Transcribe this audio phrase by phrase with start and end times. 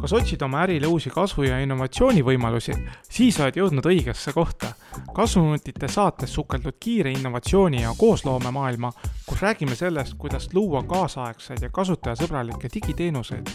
[0.00, 2.72] kas otsid oma ärile uusi kasvu- ja innovatsioonivõimalusi,
[3.10, 4.74] siis oled jõudnud õigesse kohta.
[5.14, 8.92] kasvuminutite saates sukeldud kiire innovatsiooni ja koosloomemaailma,
[9.26, 13.48] kus räägime sellest, kuidas luua kaasaegseid ja kasutajasõbralikke digiteenuseid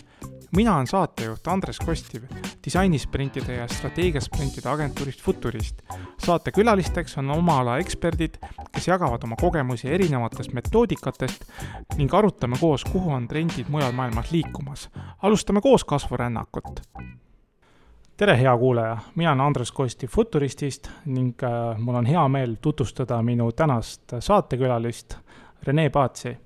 [0.55, 2.23] mina olen saatejuht Andres Kostiv
[2.65, 5.81] disainisprintide ja strateegiasprintide agentuurist Futurist.
[6.17, 8.37] saate külalisteks on oma ala eksperdid,
[8.71, 11.43] kes jagavad oma kogemusi erinevatest metoodikatest
[11.97, 14.89] ning arutame koos, kuhu on trendid mujal maailmas liikumas.
[15.21, 16.81] alustame koos kasvurännakut
[18.17, 23.21] tere, hea kuulaja, mina olen Andres Kosti Futuristist ning äh, mul on hea meel tutvustada
[23.21, 25.17] minu tänast saatekülalist
[25.63, 26.37] Rene Paatsi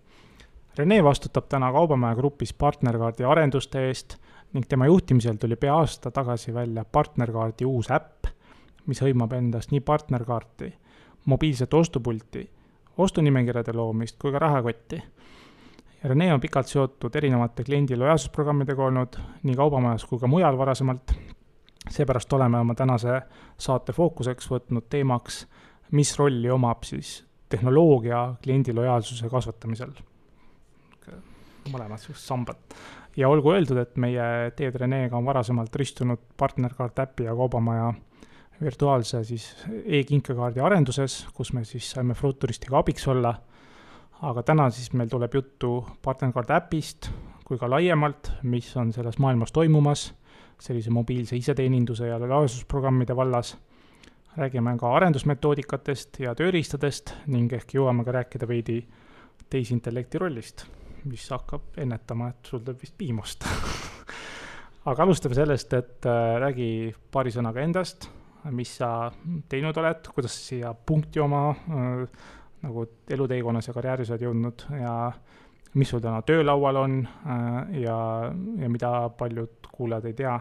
[0.77, 4.13] Rene vastutab täna Kaubamaja Grupis partnerkaardi arenduste eest
[4.54, 8.27] ning tema juhtimisel tuli pea aasta tagasi välja partnerkaardi uus äpp,
[8.86, 10.67] mis hõlmab endas nii partnerkaarti,
[11.26, 12.44] mobiilset ostupulti,
[12.98, 15.00] ostunimekirjade loomist kui ka rahakotti.
[16.03, 21.16] Rene on pikalt seotud erinevate kliendi lojaalsusprogrammidega olnud nii Kaubamajas kui ka mujal varasemalt.
[21.89, 23.22] seepärast oleme oma tänase
[23.58, 25.47] saate fookuseks võtnud teemaks,
[25.91, 29.97] mis rolli omab siis tehnoloogia kliendi lojaalsuse kasvatamisel
[31.71, 32.57] mõlemad siuksed sambad.
[33.17, 37.93] ja olgu öeldud, et meie teed Renega on varasemalt ristunud partnerkaart äpi ja kaubamaja
[38.61, 39.49] virtuaalse siis
[39.85, 43.35] e-kinkekaardi arenduses, kus me siis saime Fruturistiga abiks olla.
[44.21, 47.11] aga täna siis meil tuleb juttu partnerkaart äpist
[47.45, 50.09] kui ka laiemalt, mis on selles maailmas toimumas,
[50.59, 53.53] sellise mobiilse iseteeninduse ja lojaalsusprogrammide vallas
[54.38, 58.81] räägime ka arendusmetoodikatest ja tööriistadest ning ehk jõuame ka rääkida veidi
[59.49, 60.65] tehisintellekti rollist
[61.08, 63.47] mis hakkab ennetama, et sul tuleb vist piimust
[64.88, 66.69] aga alustame sellest, et äh, räägi
[67.11, 68.08] paari sõnaga endast,
[68.55, 69.09] mis sa
[69.52, 72.28] teinud oled, kuidas sa siia punkti oma äh,
[72.63, 74.67] nagu eluteekonnas ja karjääris oled jõudnud?
[74.80, 74.94] Ja
[75.78, 77.02] mis sul täna töölaual on?
[77.03, 77.97] Äh, ja,
[78.63, 80.38] ja mida paljud kuulajad ei tea?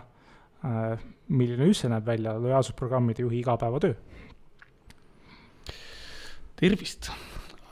[0.66, 3.94] Milline üldse näeb välja lojaalsusprogrammide juhi igapäevatöö?
[6.56, 7.10] tervist,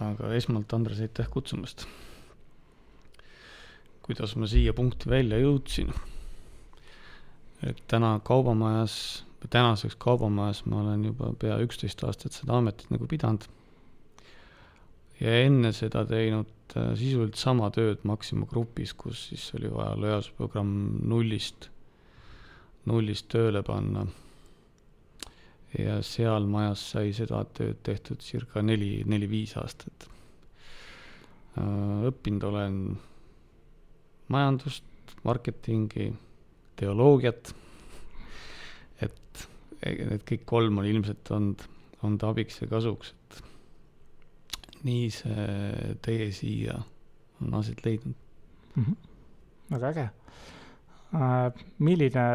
[0.05, 1.87] aga esmalt Andres, aitäh kutsumast
[4.05, 5.93] kuidas ma siia punkti välja jõudsin.
[7.65, 13.47] et täna kaubamajas, tänaseks kaubamajas ma olen juba pea üksteist aastat seda ametit nagu pidanud.
[15.21, 21.01] ja enne seda teinud äh, sisuliselt sama tööd Maxima Grupis, kus siis oli vaja lojaalsusprogramm
[21.09, 21.71] nullist,
[22.85, 24.07] nullist tööle panna.
[25.79, 30.09] ja seal majas sai seda tööd tehtud circa neli, neli-viis aastat.
[31.57, 32.81] Äh, õppinud olen
[34.33, 34.85] majandust,
[35.25, 36.09] marketingi,
[36.81, 37.55] teoloogiat,
[39.05, 39.47] et
[39.85, 41.65] need kõik kolm on ilmselt olnud,
[42.03, 43.43] olnud abiks ja kasuks, et
[44.85, 46.77] nii see tee siia
[47.43, 48.15] on aset leidnud
[48.77, 48.85] mm.
[48.85, 48.97] -hmm.
[49.71, 50.09] väga äge
[51.15, 51.65] äh,.
[51.79, 52.27] milline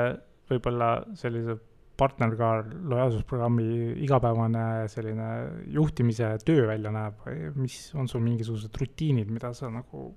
[0.49, 1.59] võib-olla sellise
[1.99, 3.65] partnerkaar lojaalsusprogrammi
[4.05, 5.27] igapäevane selline
[5.67, 10.15] juhtimise töö välja näeb mis on sul mingisugused rutiinid, mida sa nagu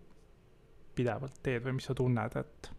[0.97, 2.73] pidevalt teed või mis sa tunned, et,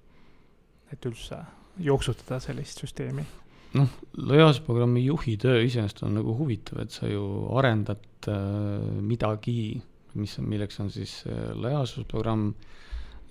[0.93, 1.39] et üldse
[1.83, 3.25] jooksutada sellist süsteemi?
[3.73, 3.89] noh,
[4.21, 7.23] lojaalsusprogrammi juhi töö iseenesest on nagu huvitav, et sa ju
[7.57, 9.81] arendad äh, midagi,
[10.19, 12.51] mis milleks on siis äh, lojaalsusprogramm,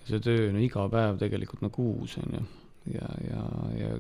[0.09, 2.45] see töö on no, iga päev tegelikult nagu uus, on ju,
[2.97, 3.47] ja, ja,
[3.79, 3.95] ja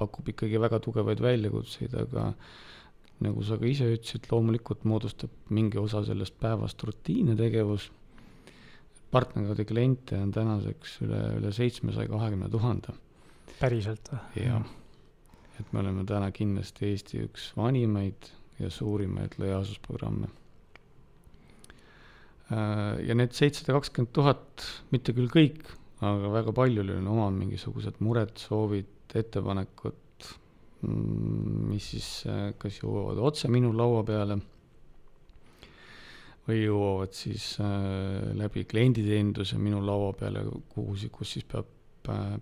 [0.00, 2.30] pakub ikkagi väga tugevaid väljakutseid, aga
[3.20, 7.90] nagu sa ka ise ütlesid, loomulikult moodustab mingi osa sellest päevast rutiinne tegevus
[9.10, 12.94] partnerkaardi kliente on tänaseks üle, üle seitsmesaja kahekümne tuhande.
[13.60, 14.44] päriselt või?
[14.44, 14.68] jah,
[15.60, 20.28] et me oleme täna kindlasti Eesti üks vanimaid ja suurimaid lojaalsusprogramme.
[22.50, 25.64] Äh, ja need seitsesada kakskümmend tuhat, mitte küll kõik,
[26.04, 30.30] aga väga paljul on oma mingisugused mured, soovid, ettepanekud,
[30.86, 34.38] mm, mis siis äh, kas jõuavad otse minu laua peale
[36.48, 42.38] või jõuavad siis äh, läbi klienditeeninduse minu laua peale, kuhu, kus siis peab äh,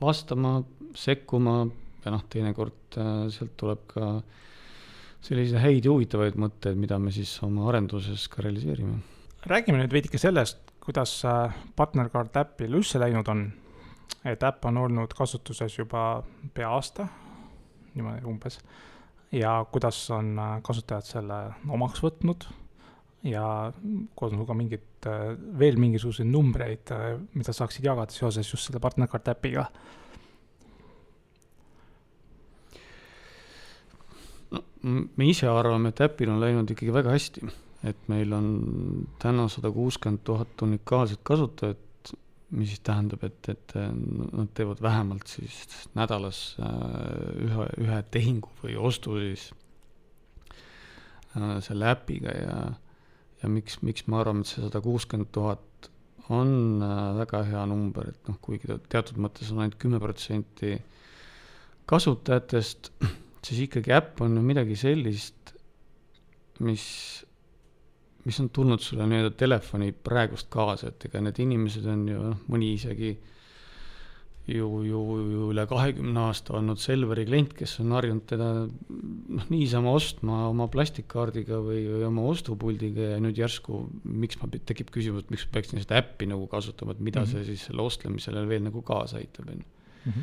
[0.00, 0.58] vastama,
[0.96, 1.62] sekkuma
[2.04, 4.10] ja noh, teinekord äh, sealt tuleb ka
[5.20, 9.00] selliseid häid ja huvitavaid mõtteid, mida me siis oma arenduses ka realiseerime.
[9.46, 13.50] räägime nüüd veidike sellest, kuidas äh, partnerkaart äpil üldse läinud on.
[14.24, 16.22] et äpp on olnud kasutuses juba
[16.54, 17.06] pea aasta,
[17.94, 18.58] niimoodi umbes,
[19.32, 22.48] ja kuidas on äh, kasutajad selle omaks võtnud
[23.26, 23.72] ja
[24.16, 29.34] koos sinuga mingit, äh, veel mingisuguseid numbreid, äh, mida saaksid jagada seoses just selle partnerkaart
[29.34, 29.66] äpiga?
[34.50, 37.44] no me ise arvame, et äpil on läinud ikkagi väga hästi.
[37.84, 38.48] et meil on
[39.20, 42.12] täna sada kuuskümmend tuhat unikaalset kasutajat,
[42.50, 46.68] mis siis tähendab, et, et nad teevad vähemalt siis nädalas äh,
[47.46, 49.50] ühe, ühe tehingu või ostu siis
[51.36, 52.56] äh, selle äpiga ja,
[53.42, 55.90] ja miks, miks me arvame, et see sada kuuskümmend tuhat
[56.30, 60.76] on äh, väga hea number, et noh, kuigi ta teatud mõttes on ainult kümme protsenti
[61.90, 62.92] kasutajatest,
[63.46, 65.56] siis ikkagi äpp on ju midagi sellist,
[66.60, 66.86] mis
[68.24, 72.40] mis on tulnud sulle nii-öelda telefoni praegust kaasa, et ega need inimesed on ju noh,
[72.52, 73.14] mõni isegi
[74.50, 75.00] ju, ju,
[75.32, 80.68] ju üle kahekümne aasta olnud Selveri klient, kes on harjunud teda noh, niisama ostma oma
[80.72, 85.56] plastikkaardiga või, või oma ostupuldiga ja nüüd järsku, miks ma, tekib küsimus, et miks ma
[85.58, 87.46] peaksin seda äppi nagu kasutama, et mida mm -hmm.
[87.46, 89.68] see siis selle ostlemisele veel nagu kaasa aitab, on ju.
[90.10, 90.20] Mhm.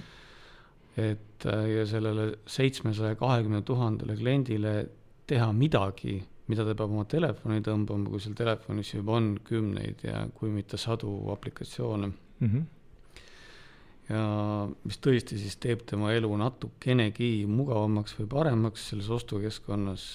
[0.97, 4.87] et ja sellele seitsmesaja kahekümne tuhandele kliendile
[5.27, 10.23] teha midagi mida ta peab oma telefoni tõmbama, kui seal telefonis juba on kümneid ja
[10.35, 12.47] kui mitte sadu aplikatsioone mm.
[12.47, 12.63] -hmm.
[14.11, 14.21] Ja
[14.87, 20.07] mis tõesti siis teeb tema elu natukenegi mugavamaks või paremaks selles ostukeskkonnas,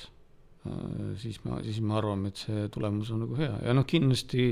[0.67, 4.51] äh, siis ma, siis me arvame, et see tulemus on nagu hea ja noh, kindlasti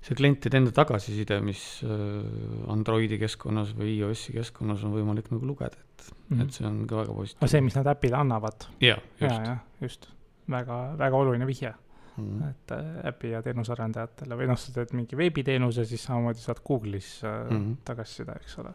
[0.00, 5.76] see klientide enda tagasiside, mis äh, Androidi keskkonnas või iOS-i keskkonnas on võimalik nagu lugeda,
[5.76, 6.46] et mm, -hmm.
[6.46, 7.52] et see on ka väga positiivne.
[7.52, 8.68] see, mis nad äpile annavad?
[8.80, 9.36] jaa, just.
[9.36, 10.10] ja, just
[10.50, 11.74] väga, väga oluline vihje
[12.20, 12.40] mm.
[12.40, 12.50] -hmm.
[12.50, 17.10] et äh, äpi ja teenusearendajatele või noh, sa teed mingi veebiteenuse, siis samamoodi saad Google'is
[17.24, 17.76] mm -hmm.
[17.84, 18.74] tagasiside, eks ole.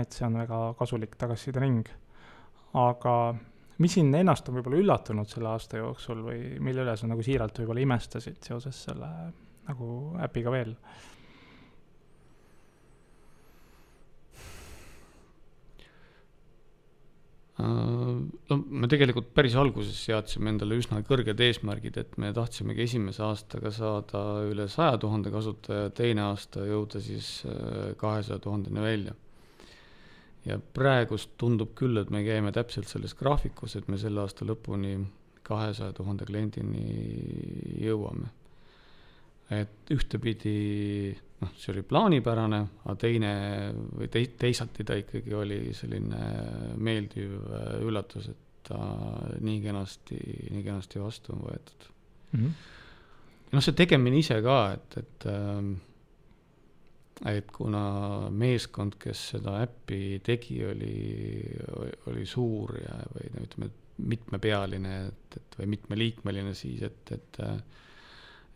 [0.00, 1.88] et see on väga kasulik tagasiside ring.
[2.74, 3.34] aga
[3.78, 7.58] mis sind ennast on võib-olla üllatunud selle aasta jooksul või mille üle sa nagu siiralt
[7.58, 9.08] võib-olla imestasid seoses selle
[9.68, 10.74] nagu äpiga veel?
[17.58, 23.72] No me tegelikult päris alguses seadsime endale üsna kõrged eesmärgid, et me tahtsimegi esimese aastaga
[23.74, 29.16] saada üle saja tuhande kasutaja, teine aasta jõuda siis äh, kahesaja tuhandeni välja.
[30.46, 34.94] ja praegust tundub küll, et me käime täpselt selles graafikus, et me selle aasta lõpuni
[35.42, 38.30] kahesaja tuhande kliendini jõuame.
[39.50, 43.32] et ühtepidi noh, see oli plaanipärane, aga teine
[43.98, 46.22] või tei-, teisati ta ikkagi oli selline
[46.82, 48.78] meeldiv äh, üllatus, et ta
[49.40, 50.18] nii kenasti,
[50.52, 52.40] nii kenasti vastu on võetud mm.
[52.40, 52.56] -hmm.
[53.54, 55.62] noh, see tegemine ise ka, et, et äh,
[57.26, 61.42] et kuna meeskond, kes seda äppi tegi, oli,
[62.06, 67.56] oli suur ja, või no ütleme, mitmepealine, et, et või mitmeliikmeline siis, et, et äh,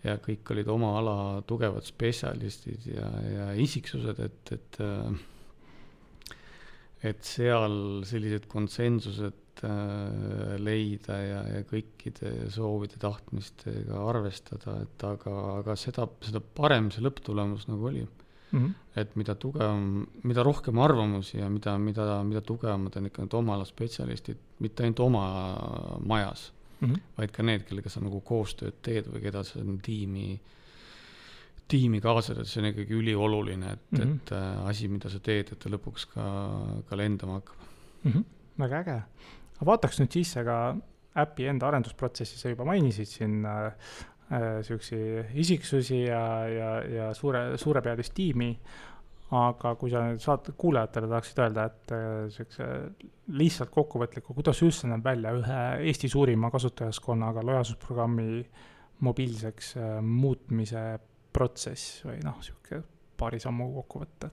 [0.03, 1.17] ja kõik olid oma ala
[1.47, 5.21] tugevad spetsialistid ja, ja isiksused, et, et äh,
[7.03, 15.77] et seal sellised konsensused äh, leida ja, ja kõikide soovide, tahtmistega arvestada, et aga, aga
[15.79, 18.59] seda, seda parem see lõpptulemus nagu oli mm.
[18.59, 18.73] -hmm.
[19.03, 23.59] et mida tugevam, mida rohkem arvamusi ja mida, mida, mida tugevamad on ikka need oma
[23.59, 25.25] ala spetsialistid, mitte ainult oma
[26.07, 26.53] majas
[26.83, 27.01] mm, -hmm.
[27.19, 30.41] vaid ka need, kellega sa nagu koostööd teed või keda sa tiimi,
[31.69, 34.15] tiimi kaasad, et see on ikkagi ülioluline, et mm, -hmm.
[34.17, 36.29] et äh, asi, mida sa teed, et ta lõpuks ka,
[36.89, 37.57] ka lendama hakkab
[38.05, 38.13] mm.
[38.13, 38.25] -hmm.
[38.59, 39.03] väga äge.
[39.57, 40.77] aga vaataks nüüd sisse ka
[41.17, 43.73] äpi enda arendusprotsessi, sa juba mainisid siin äh,
[44.33, 44.97] äh siukesi
[45.35, 48.59] isiksusi ja, ja, ja suure, suurepealist tiimi
[49.33, 52.67] aga kui sa saate, kuulajatele tahaksid öelda, et äh, siukse
[53.33, 58.43] lihtsalt kokkuvõtliku, kuidas üldse näeb välja ühe Eesti suurima kasutajaskonnaga lojaalsusprogrammi
[59.07, 60.85] mobiilseks äh, muutmise
[61.33, 62.83] protsess või noh, sihuke
[63.17, 64.31] paari sammu kokkuvõte.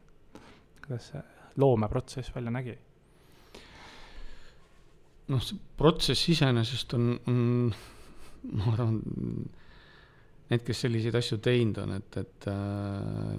[0.83, 1.23] kuidas see
[1.59, 2.75] loomeprotsess välja nägi?
[5.29, 7.39] noh, see protsess iseenesest on, on,
[8.51, 8.99] ma arvan,
[10.49, 13.37] need, kes selliseid asju teinud on, et, et äh,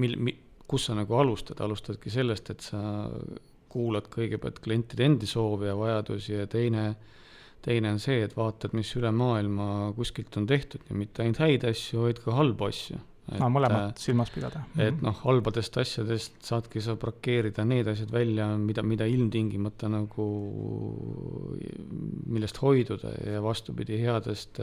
[0.00, 0.38] mil-, mi-,
[0.72, 2.80] kus sa nagu alustad, alustadki sellest, et sa
[3.72, 6.92] kuulad kõigepealt klientide endi soove ja vajadusi ja teine,
[7.64, 11.64] teine on see, et vaatad, mis üle maailma kuskilt on tehtud ja mitte ainult häid
[11.68, 13.00] asju, vaid ka halbu asju.
[13.38, 14.64] no mõlemat silmas pidada.
[14.82, 20.26] et noh, halbadest asjadest saadki sa brakeerida need asjad välja, mida, mida ilmtingimata nagu,
[22.26, 24.60] millest hoiduda ja vastupidi, headest,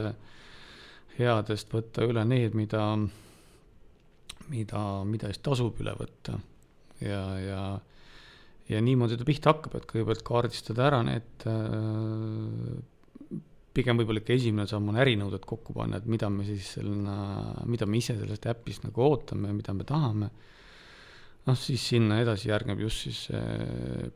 [1.18, 2.84] headest võtta üle need, mida
[4.50, 6.38] mida, mida siis tasub üle võtta.
[7.04, 7.64] ja, ja,
[8.70, 12.80] ja niimoodi ta pihta hakkab, et kõigepealt kaardistada ära need äh,
[13.76, 17.16] pigem võib-olla ikka esimene samm on ärinõuded kokku panna, et mida me siis sellena,
[17.70, 20.30] mida me ise sellest äpist nagu ootame, mida me tahame.
[21.48, 23.22] noh, siis sinna edasi järgneb just siis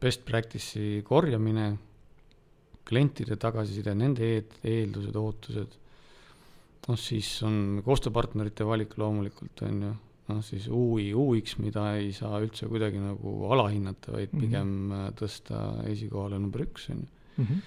[0.01, 1.69] best practice'i korjamine,
[2.83, 4.27] klientide tagasiside, nende
[4.67, 5.79] eeldused, ootused
[6.87, 9.93] noh, siis on koostööpartnerite valik loomulikult, on ju,
[10.29, 14.39] noh siis UI, UX, mida ei saa üldse kuidagi nagu alahinnata, vaid Mhm.
[14.41, 17.07] pigem äh, tõsta esikohale number üks, on ju.
[17.43, 17.61] Mhm.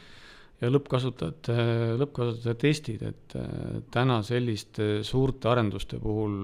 [0.62, 1.54] ja lõppkasutajate,
[2.00, 6.38] lõppkasutajate testid, et äh, täna selliste suurte arenduste puhul,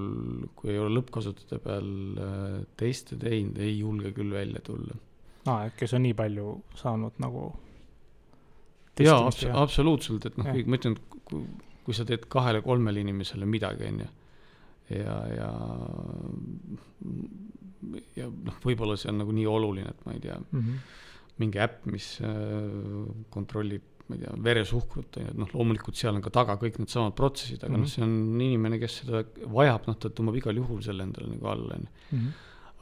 [0.55, 1.89] kui ei ole lõppkasutajate peal
[2.21, 4.99] äh, teste teinud, ei julge küll välja tulla.
[5.47, 7.53] aa, et kes on nii palju saanud nagu
[9.01, 11.47] jaa, ja absoluutselt, et noh, ma ütlen, kui,
[11.87, 14.09] kui sa teed kahele-kolmele inimesele midagi, on ju,
[14.91, 15.51] ja, ja
[18.17, 20.77] ja noh, võib-olla see on nagu nii oluline, et ma ei tea, Mhm.
[21.43, 22.29] mingi äpp, mis äh,
[23.33, 27.73] kontrollib, ma ei tea, veresuhkrut, noh, loomulikult seal on ka taga kõik needsamad protsessid, aga
[27.73, 27.81] Mhm.
[27.81, 31.47] noh, see on inimene, kes seda vajab, noh, ta tõmbab igal juhul selle endale nagu
[31.47, 32.17] alla, on ju.
[32.19, 32.33] Mhm.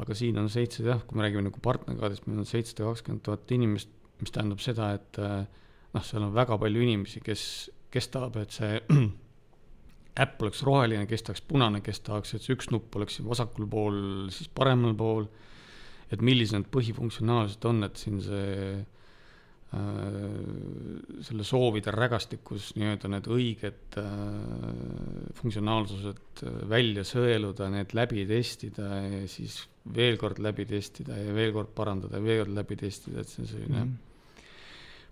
[0.01, 3.51] aga siin on seitse jah, kui me räägime nagu partnerkaardist, meil on seitsesada kakskümmend tuhat
[3.53, 3.89] inimest,
[4.19, 5.47] mis tähendab seda, et äh,
[5.95, 8.81] noh, seal on väga palju inimesi, kes, kes tahab, et see
[10.19, 14.01] äpp oleks roheline, kes tahaks punane, kes tahaks, et see üks nupp oleks vasakul pool,
[14.35, 15.29] siis paremal pool.
[16.11, 19.77] et millised need põhifunktsionaalsused on, et siin see äh,
[21.23, 24.09] selle soovide rägastikus nii-öelda need õiged äh,
[25.39, 29.61] funktsionaalsused äh, välja sõeluda, need läbi testida ja siis
[29.95, 33.45] veel kord läbi testida ja veel kord parandada ja veel kord läbi testida, et see
[33.45, 34.10] on selline Mhm.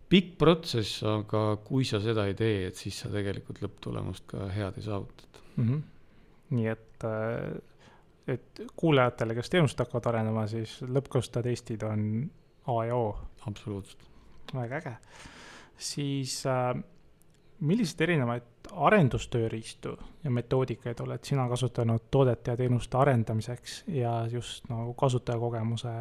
[0.09, 4.81] Pikk protsess, aga kui sa seda ei tee, et siis sa tegelikult lõpptulemust ka head
[4.81, 5.45] ei saavutata.
[5.59, 5.79] Mhm.
[6.49, 7.59] nii et, äh,
[8.27, 12.31] et kuulajatele, kes teenust hakkavad arendama, siis lõppkasutajate testid on
[12.69, 14.07] A ja O, absoluutselt.
[14.55, 14.97] väga äge.
[15.77, 16.75] siis äh,
[17.61, 24.95] milliseid erinevaid arendustööriistu ja metoodikaid oled sina kasutanud toodete ja teenuste arendamiseks ja just nagu
[24.95, 25.93] kasutajakogemuse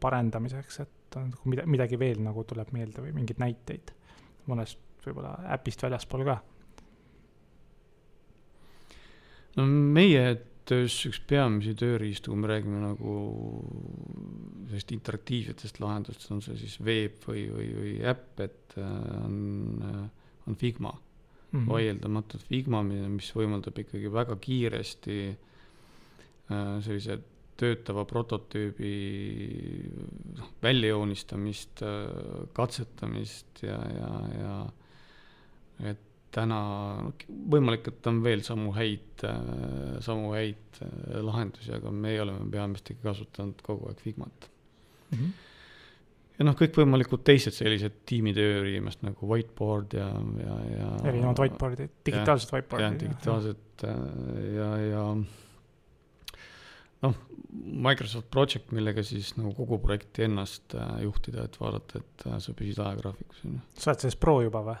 [0.00, 3.94] parendamiseks, et on nagu mida, midagi veel nagu tuleb meelde või mingeid näiteid
[4.50, 6.40] mõnest võib-olla äpist väljaspool ka?
[9.56, 10.26] no meie
[10.66, 13.12] töös üks peamisi tööriistu, kui me räägime nagu
[14.66, 19.38] sellist interaktiivsetest lahendustest, on see siis veeb või, või, või äpp, et äh, on,
[20.46, 20.90] on Figma
[21.52, 27.20] mm., vaieldamatult Figma, mis võimaldab ikkagi väga kiiresti äh, sellise
[27.56, 28.94] töötava prototüübi
[30.36, 31.82] noh, väljajoonistamist,
[32.56, 34.56] katsetamist ja, ja, ja
[35.92, 36.02] et
[36.36, 36.60] täna
[37.52, 39.24] võimalik, et on veel samu häid,
[40.04, 40.80] samu häid
[41.24, 44.50] lahendusi, aga meie oleme peamiselt ikka kasutanud kogu aeg Figmat.
[45.10, 45.18] mm.
[45.18, 45.30] -hmm.
[46.38, 50.10] ja noh, kõikvõimalikud teised sellised tiimitööriimast nagu whiteboard ja,
[50.44, 50.90] ja, ja.
[51.08, 52.90] erinevad whiteboard'id, digitaalsed whiteboard'id.
[52.90, 55.04] jah, digitaalsed äh, ja, ja
[57.04, 57.14] noh,
[57.86, 62.56] Microsoft Project, millega siis nagu kogu projekti ennast äh, juhtida, et vaadata, et äh, sa
[62.56, 63.62] püsid ajagraafikus, on ju.
[63.76, 64.76] sa oled selles pro juba või?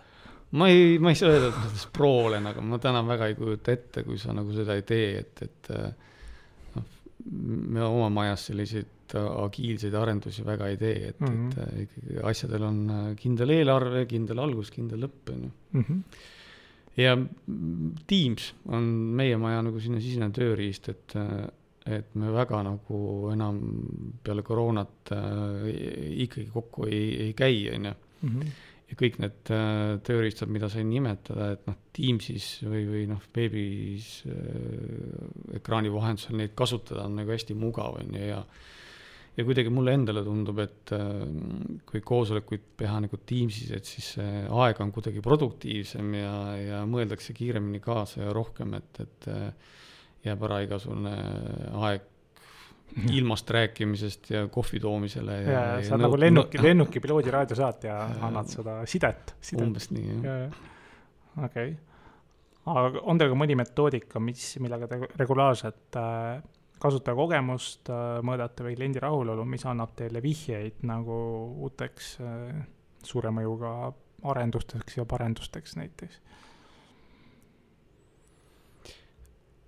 [0.56, 3.30] ma ei, ma ei saa öelda, et ma selles pro olen, aga ma täna väga
[3.30, 5.72] ei kujuta ette, kui sa nagu seda ei tee, et, et
[6.76, 6.92] noh,
[7.74, 11.26] me oma majas selliseid agiilseid arendusi väga ei tee, et mm.
[11.26, 11.60] -hmm.
[11.60, 15.50] et ikkagi asjadel on äh, kindel eelarve, kindel algus, kindel lõpp, on ju.
[15.72, 16.00] Mhm.
[16.96, 17.16] ja
[18.06, 18.82] Teams on
[19.16, 21.46] meie maja nagu selline sisemine tööriist, et, äh,
[21.86, 22.98] et me väga nagu
[23.32, 23.60] enam
[24.24, 25.68] peale koroonat äh,
[26.26, 27.94] ikkagi kokku ei, ei käi, on ju
[28.26, 28.54] Mhm.
[28.86, 34.22] ja kõik need äh, tööriistad, mida sain nimetada, et noh, Teamsis või, või noh, veebis
[34.30, 38.42] äh, ekraani vahendusel neid kasutada on nagu hästi mugav, on ju, ja
[39.36, 44.44] ja kuidagi mulle endale tundub, et äh, kui koosolekuid teha nagu Teamsis, et siis see
[44.48, 49.74] aeg on kuidagi produktiivsem ja, ja mõeldakse kiiremini kaasa ja rohkem, et, et äh,
[50.26, 51.16] jääb ära igasugune
[51.86, 52.12] aeg
[53.12, 55.40] ilmast rääkimisest ja kohvi toomisele.
[55.42, 59.66] ja, ja sa oled nagu lennuki, lennuki piloodi raadiosaatja ja annad seda sidet, sidet..
[59.66, 60.60] umbes nii, jah.
[61.44, 61.74] okei okay.,
[62.66, 66.40] aga on teil ka mõni metoodika, mis, millega te regulaarselt äh,
[66.82, 71.18] kasutajakogemust äh, mõõdate või kliendi rahulolu, mis annab teile vihjeid nagu
[71.66, 72.64] uuteks äh,
[73.06, 73.92] suure mõjuga
[74.26, 76.20] arendusteks ja parendusteks näiteks?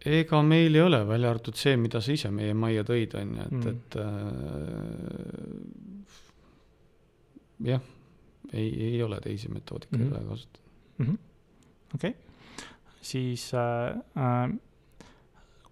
[0.06, 3.42] Ega meil ei ole, välja arvatud see, mida sa ise meie majja tõid, on ju,
[3.42, 3.60] et Mm.
[3.60, 4.04] mm., et äh,
[7.72, 7.80] jah,
[8.52, 10.10] ei, ei ole teisi metoodikaid mm.
[10.10, 10.64] väga kasutada.
[11.94, 12.14] okei okay.,
[13.00, 13.60] siis äh,
[14.16, 14.58] äh,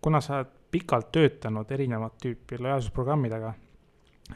[0.01, 3.55] kuna sa oled pikalt töötanud erinevat tüüpi lojaalsusprogrammidega,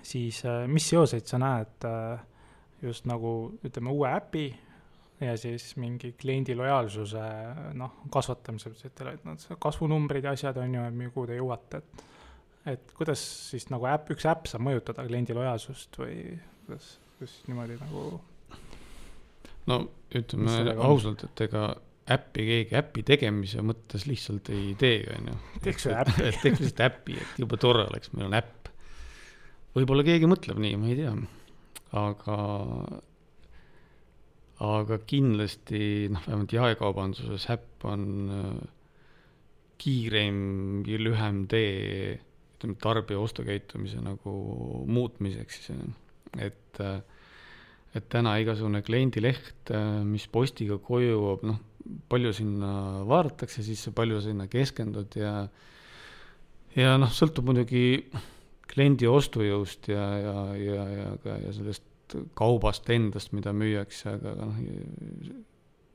[0.02, 2.20] siis äh, mis seoseid sa näed äh,
[2.82, 4.47] just nagu ütleme, uue äpi
[5.21, 7.25] ja siis mingi kliendi lojaalsuse
[7.79, 12.07] noh, kasvatamisel, et noh, kasvunumbrid ja asjad on ju, kuhu te jõuate, et
[12.69, 16.17] et kuidas siis nagu äpp, üks äpp saab mõjutada kliendi lojaalsust või
[16.67, 18.03] kuidas, kuidas niimoodi nagu
[19.71, 19.79] no
[20.17, 21.71] ütleme ausalt, et ega
[22.11, 25.37] äppi keegi äpi tegemise mõttes lihtsalt ei tee, on ju.
[25.67, 26.17] teeks ühe äpi.
[26.43, 28.73] teeks lihtsalt äppi, et jube tore oleks, meil on äpp.
[29.77, 31.15] võib-olla keegi mõtleb nii, ma ei tea,
[32.00, 32.39] aga,
[34.61, 38.59] aga kindlasti noh, vähemalt jaekaubanduses äpp on äh,
[39.81, 42.19] kiireim ja lühem tee
[42.61, 44.35] ütleme, tarbija ostukäitumise nagu
[44.87, 45.71] muutmiseks
[46.38, 47.00] et äh,
[47.90, 51.59] et täna igasugune kliendileht, äh, mis postiga koju jõuab, noh,
[52.12, 52.73] palju sinna
[53.09, 55.33] vaadatakse sisse, palju sinna keskendud ja
[56.76, 58.05] ja noh, sõltub muidugi
[58.71, 61.89] kliendi ostujõust ja, ja, ja, ja ka, ja sellest
[62.38, 64.59] kaubast endast, mida müüakse, aga noh,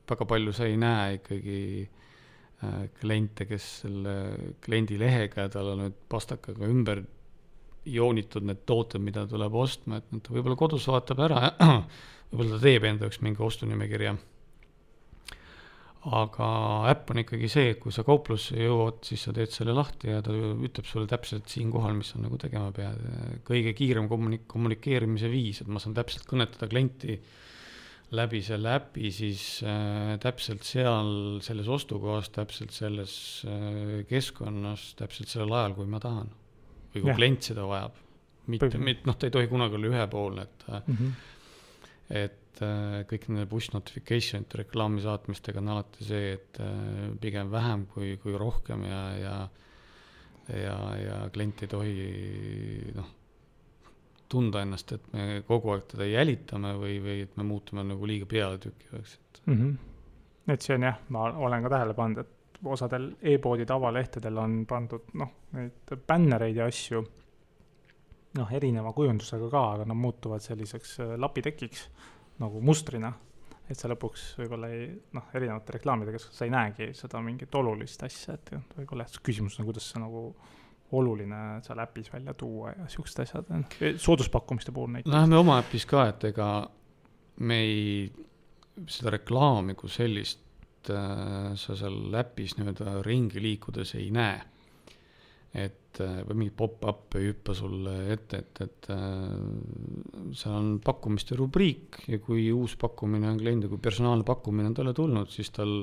[0.06, 4.16] väga palju sa ei näe ikkagi äh, kliente, kes selle
[4.64, 7.02] kliendilehega ja tal on nüüd pastakaga ümber
[7.86, 11.42] joonitud need tooted, mida tuleb ostma, et ta võib-olla kodus vaatab ära
[12.30, 14.16] võib-olla ta teeb enda jaoks mingi ostunimekirja.
[16.06, 16.48] Aga
[16.92, 20.34] äpp on ikkagi see, kui sa kauplusse jõuad, siis sa teed selle lahti ja ta
[20.34, 23.00] ütleb sulle täpselt siinkohal, mis sa nagu tegema pead.
[23.46, 27.18] kõige kiirem kommunik-, kommunikeerimise viis, et ma saan täpselt kõnetada klienti
[28.14, 33.16] läbi selle äpi, siis äh, täpselt seal, selles ostukohas, täpselt selles
[33.50, 36.30] äh, keskkonnas, täpselt sellel ajal, kui ma tahan
[36.94, 37.18] või kui ja.
[37.18, 37.98] klient seda vajab.
[38.46, 41.14] mitte, mitte noh, ta ei tohi kunagi olla ühepoolne, et mm, -hmm.
[42.22, 47.50] et äh, kõik need push notification ite reklaami saatmistega on alati see, et äh, pigem
[47.52, 49.36] vähem kui, kui rohkem ja, ja
[50.54, 51.94] ja, ja klient ei tohi
[52.94, 53.08] noh,
[54.30, 58.28] tunda ennast, et me kogu aeg teda jälitame või, või et me muutume nagu liiga
[58.30, 59.60] pealetükkivaks, et mm.
[59.60, 59.76] -hmm.
[60.54, 65.14] et see on jah, ma olen ka tähele pannud, et osadel e-poodide avalehtedel on pandud
[65.14, 67.02] noh, neid bännereid ja asju,
[68.38, 71.88] noh, erineva kujundusega ka, aga nad muutuvad selliseks äh, lapitekiks
[72.42, 73.12] nagu mustrina.
[73.66, 78.36] et sa lõpuks võib-olla ei, noh, erinevate reklaamidega sa ei näegi seda mingit olulist asja,
[78.38, 80.28] et võib-olla jah, küsimus on, kuidas see nagu
[80.94, 83.50] oluline seal äpis välja tuua ja siuksed asjad,
[83.98, 85.10] sooduspakkumiste puhul näiteks.
[85.10, 86.50] Läheme oma äpis ka, et ega
[87.42, 88.12] me ei,
[88.86, 94.38] seda reklaami kui sellist äh, sa seal äpis nii-öelda ringi liikudes ei näe.
[95.56, 101.38] Et äh, või mingeid pop-up'e ei hüppa sulle ette, et, et äh, seal on pakkumiste
[101.38, 105.78] rubriik ja kui uus pakkumine on kliendil, kui personaalne pakkumine on talle tulnud, siis tal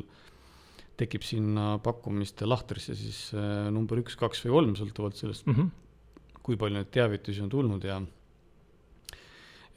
[0.99, 6.37] tekib sinna pakkumiste lahtrisse siis äh, number üks, kaks või kolm, sõltuvalt sellest mm, -hmm.
[6.45, 7.97] kui palju neid teavitusi on tulnud ja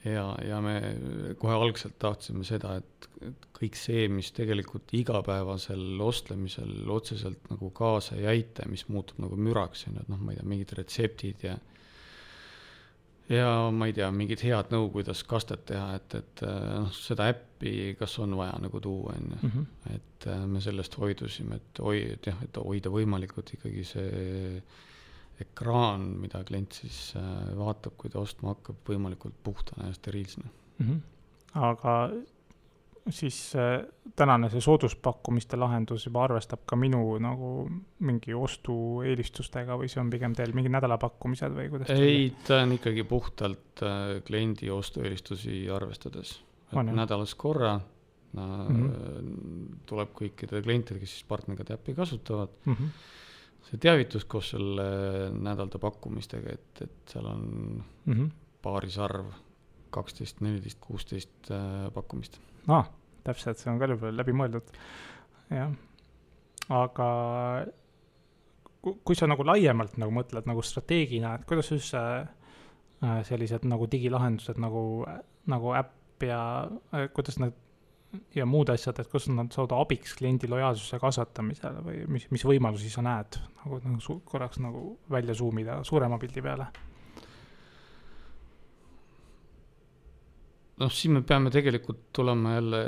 [0.06, 0.76] ja, ja me
[1.40, 8.18] kohe algselt tahtsime seda, et, et kõik see, mis tegelikult igapäevasel ostlemisel otseselt nagu kaasa
[8.20, 11.48] ei aita, mis muutub nagu müraks, on ju, et noh, ma ei tea, mingid retseptid
[11.48, 11.56] ja
[13.28, 17.94] ja ma ei tea, mingid head nõu, kuidas kastet teha, et, et noh, seda äppi,
[17.98, 19.38] kas on vaja nagu tuua, on ju.
[19.48, 19.64] Mhm.
[19.94, 24.62] et äh, me sellest hoidusime, et hoi-, et jah, et hoida võimalikult ikkagi see
[25.40, 27.27] ekraan, mida klient siis äh,
[27.59, 30.87] vaatab, kui ta ostma hakkab, võimalikult puhtana ja steriilsena mm.
[30.87, 31.01] -hmm.
[31.61, 31.96] aga
[33.11, 33.85] siis äh,
[34.16, 37.51] tänane see sooduspakkumiste lahendus juba arvestab ka minu nagu
[37.99, 41.90] mingi ostueelistustega või see on pigem teil mingi nädalapakkumised või kuidas?
[41.90, 46.40] ei, ta on ikkagi puhtalt äh, kliendi ostueelistusi arvestades.
[46.72, 49.77] nädalas korra mm -hmm.
[49.87, 52.72] tuleb kõikidele klientidele, kes siis partnerite äppi kasutavad mm.
[52.72, 53.14] -hmm
[53.66, 54.87] see teavitus koos selle
[55.33, 57.42] nädalate pakkumistega, et, et seal on
[58.05, 58.31] mm -hmm.
[58.62, 59.33] paarisarv
[59.90, 62.40] kaksteist, neliteist, kuusteist äh, pakkumist.
[62.68, 62.85] aa
[63.26, 64.70] täpselt, see on ka juba läbi mõeldud,
[65.50, 65.74] jah.
[66.68, 67.09] aga
[69.07, 74.61] kui sa nagu laiemalt nagu mõtled nagu strateegina, et kuidas üldse äh, sellised nagu digilahendused
[74.62, 75.05] nagu,
[75.50, 76.40] nagu äpp ja
[76.94, 77.57] äh, kuidas need
[78.34, 82.90] ja muud asjad, et kuidas nad saavad abiks kliendi lojaalsuse kasvatamisele või mis, mis võimalusi
[82.92, 86.68] sa näed nagu, nagu korraks nagu välja zoom ida suurema pildi peale?
[90.76, 92.80] noh, siin me peame tegelikult tulema jälle,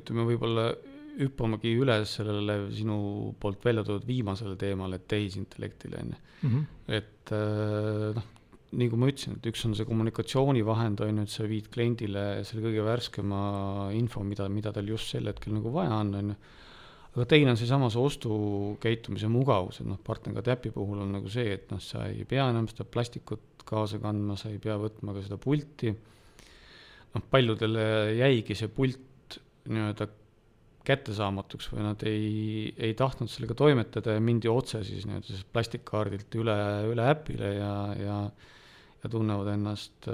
[0.00, 0.70] ütleme võib-olla
[1.16, 2.96] hüppamagi üle sellele sinu
[3.40, 6.22] poolt välja toodud viimasele teemale, tehisintellektile on ju.
[6.48, 6.64] Mhm.
[6.98, 8.26] et äh, noh,
[8.70, 12.64] kui ma ütlesin, et üks on see kommunikatsioonivahend, on ju, et sa viid kliendile selle
[12.66, 13.40] kõige värskema
[13.96, 16.38] info, mida, mida tal just sel hetkel nagu vaja on, on ju.
[17.16, 21.54] aga teine on seesama see ostukäitumise mugavus, et noh, partnerga täpi puhul on nagu see,
[21.54, 25.24] et noh, sa ei pea enam seda plastikut kaasa kandma, sa ei pea võtma ka
[25.24, 25.94] seda pulti.
[27.14, 27.86] noh, paljudele
[28.18, 30.10] jäigi see pult nii-öelda
[30.86, 36.36] kättesaamatuks või nad ei, ei tahtnud sellega toimetada ja mindi otse siis nii-öelda siis plastikkaardilt
[36.38, 36.58] üle,
[36.92, 38.18] üle äpile ja, ja
[39.06, 40.08] ja tunnevad ennast,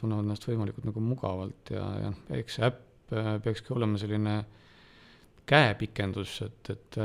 [0.00, 4.40] tunnevad ennast võimalikult nagu mugavalt ja, ja eks see äpp äh, peakski olema selline
[5.46, 6.98] käepikendus, et, et,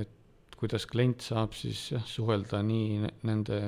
[0.00, 3.60] et kuidas klient saab siis jah, suhelda nii ne- nende,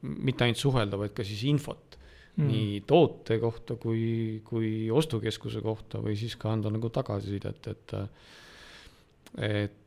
[0.00, 1.98] mitte ainult suhelda, vaid ka siis infot
[2.38, 2.46] mm.
[2.48, 7.96] nii toote kohta kui, kui ostukeskuse kohta või siis ka anda nagu tagasisidet, et
[9.36, 9.82] et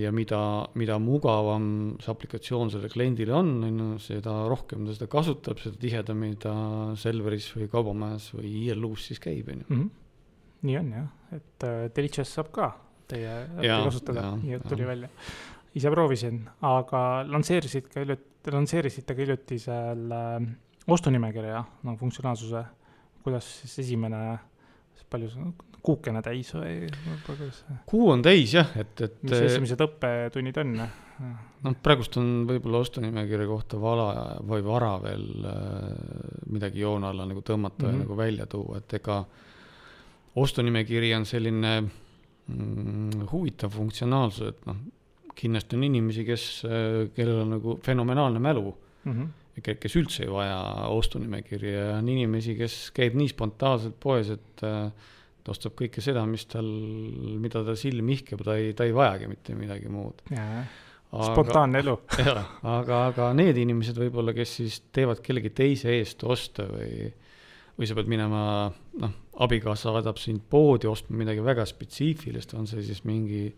[0.00, 0.40] ja mida,
[0.78, 1.64] mida mugavam
[2.00, 6.54] see aplikatsioon sellele kliendile on, on ju, seda rohkem ta seda kasutab, seda tihedamini ta
[7.00, 9.68] Selveris või kaubamajas või ILU-s siis käib, on ju.
[9.68, 9.90] Mhm.
[10.68, 12.72] nii on jah, et uh, Delicious saab ka
[13.10, 15.08] teie äppi kasutada, nii et tuli välja.
[15.74, 20.50] ise proovisin, aga lansseerisid ka hiljuti, lansseerisite ka hiljuti selle äh,
[20.90, 22.64] ostunimekirja nagu funktsionaalsuse.
[23.20, 24.38] kuidas siis esimene,
[25.10, 25.52] palju see,
[25.84, 26.88] kuukene täis või
[27.88, 29.16] kuu on täis jah, et, et.
[29.24, 30.74] mis esimesed õppetunnid on?
[30.80, 34.10] noh, praegust on võib-olla ostunimekirja kohta vala
[34.48, 35.88] või vara veel äh,
[36.52, 37.98] midagi joone alla nagu tõmmata mm -hmm.
[37.98, 39.24] ja nagu välja tuua, et ega
[40.40, 44.80] ostunimekiri on selline mm, huvitav funktsionaalsus, et noh,
[45.34, 46.46] kindlasti on inimesi, kes,
[47.16, 49.12] kellel on nagu fenomenaalne mälu mm.
[49.12, 49.28] -hmm
[49.64, 50.58] kes üldse ei vaja
[50.90, 54.64] ostunimekirja ja on inimesi, kes käib nii spontaanselt poes, et
[55.44, 56.68] ta ostab kõike seda, mis tal,
[57.40, 60.22] mida ta silm ihkeb, ta ei, ta ei vajagi mitte midagi muud.
[61.10, 61.96] spontaanne elu.
[62.20, 67.10] jah, aga, aga need inimesed võib-olla, kes siis teevad kellegi teise eest oste või,
[67.78, 68.44] või sa pead minema,
[69.02, 73.48] noh, abikaasa saadab sind poodi ostma midagi väga spetsiifilist, on see siis mingi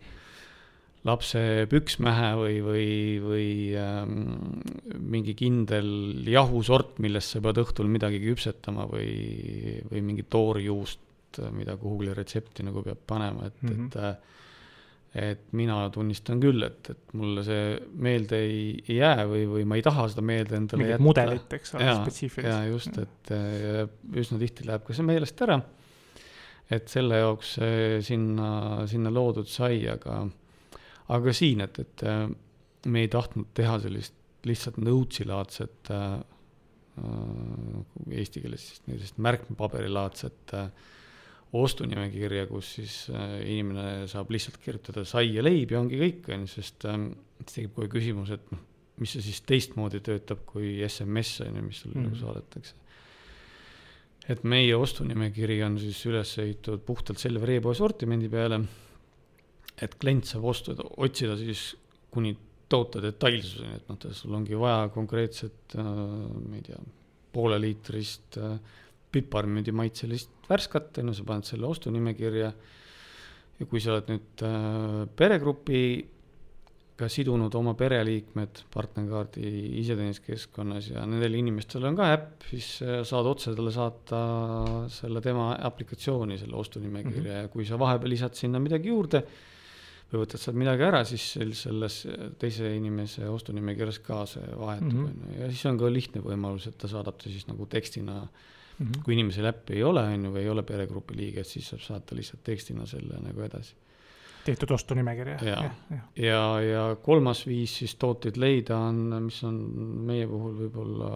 [1.08, 2.90] lapse püksmähe või, või,
[3.22, 3.46] või
[3.78, 4.18] ähm,
[5.02, 5.88] mingi kindel
[6.30, 12.84] jahusort, millest sa pead õhtul midagi küpsetama või, või mingi toorjuust, mida kuhugile retsepti nagu
[12.84, 13.88] peab panema, et mm, -hmm.
[13.88, 14.38] et äh,
[15.12, 19.76] et mina tunnistan küll, et, et mulle see meelde ei, ei jää või, või ma
[19.76, 21.04] ei taha seda meelde endale mingit jätta.
[21.04, 22.48] mudelit, eks ole, spetsiifilist.
[22.48, 23.82] jaa, just, et äh,
[24.22, 25.58] üsna tihti läheb ka see meelest ära.
[26.72, 27.58] et selle jaoks
[28.06, 28.48] sinna,
[28.88, 30.22] sinna loodud sai, aga
[31.08, 32.28] aga siin, et, et äh,
[32.86, 34.14] me ei tahtnud teha sellist
[34.46, 36.18] lihtsalt Notes'i laadset äh,
[37.02, 40.68] äh, eesti keeles siis sellist märkmepaberilaadset äh,
[41.52, 46.46] ostunimekirja, kus siis äh, inimene saab lihtsalt kirjutada sai ja leib ja ongi kõik, on
[46.46, 47.00] ju, sest äh,
[47.42, 48.62] siis tekib kohe küsimus, et noh,
[49.02, 52.14] mis see siis teistmoodi töötab kui SMS, on ju, mis sulle mm -hmm.
[52.14, 52.74] nagu saadetakse.
[54.28, 58.60] et meie ostunimekiri on siis üles ehitatud puhtalt Selveri e-poe sortimendi peale
[59.80, 61.72] et klient saab ostuda, otsida siis
[62.12, 62.34] kuni
[62.72, 65.90] toote detailsuseni, et noh, sul ongi vaja konkreetset äh,,
[66.48, 66.78] ma ei tea,
[67.32, 68.56] pooleliitrist äh,
[69.12, 72.54] piparmüüdi maitselist värskat, on ju, sa paned selle ostunimekirja.
[73.58, 81.84] ja kui sa oled nüüd äh, peregrupiga sidunud oma pereliikmed partnerkaardi iseteeninduskeskkonnas ja nendel inimestel
[81.88, 84.20] on ka äpp, siis saad otse talle saata
[84.92, 87.48] selle tema aplikatsiooni, selle ostunimekirja mm -hmm.
[87.48, 89.24] ja kui sa vahepeal lisad sinna midagi juurde
[90.12, 91.24] või võtad sealt midagi ära, siis
[91.56, 91.98] selles
[92.40, 95.04] teise inimese ostunimekirjas ka see vahetub, mhm.
[95.08, 98.18] on ju, ja siis on ka lihtne võimalus, et ta saadab ta siis nagu tekstina
[98.20, 99.04] mm, -hmm.
[99.04, 102.18] kui inimesel äppi ei ole, on ju, või ei ole peregrupi liige, siis saab saata
[102.18, 103.74] lihtsalt tekstina selle nagu edasi.
[104.44, 105.38] tehtud ostunimekirja.
[105.42, 109.60] ja, ja, ja, ja, ja kolmas viis siis tooteid leida on, mis on
[110.06, 111.12] meie puhul võib-olla,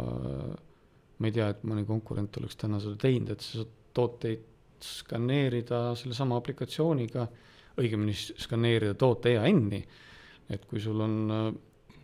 [1.19, 5.95] ma ei tea, et mõni konkurent oleks täna seda teinud, et sa saad tooteid skaneerida
[5.97, 7.27] sellesama aplikatsiooniga
[7.77, 9.83] õigemini skaneerida toote EAN-i,
[10.51, 11.17] et kui sul on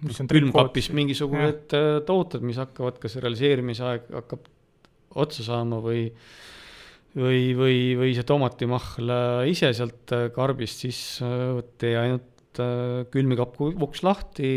[0.03, 1.83] mis on külmkapis mingisugused ja.
[1.99, 4.49] Äh, tooted, mis hakkavad, kas realiseerimisaeg hakkab
[5.23, 6.07] otsa saama või
[7.13, 9.15] või, või, või see tomatimahl
[9.51, 14.49] ise sealt äh, karbist, siis äh, tee ainult külmikapp uks lahti,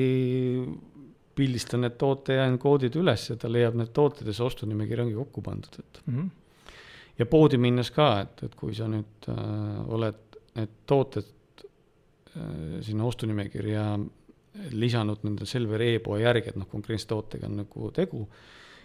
[1.35, 5.43] pildista need toote koodid üles ja ta leiab need tooted ja see ostunimekiri ongi kokku
[5.45, 6.17] pandud, et mm.
[6.17, 6.73] -hmm.
[7.21, 10.24] ja poodi minnes ka, et, et kui sa nüüd äh, oled
[10.55, 11.63] need tooted
[12.35, 13.87] äh, sinna ostunimekirja
[14.75, 18.27] lisanud nende Selver e-poe järgi, et noh, konkreetse tootega on nagu tegu.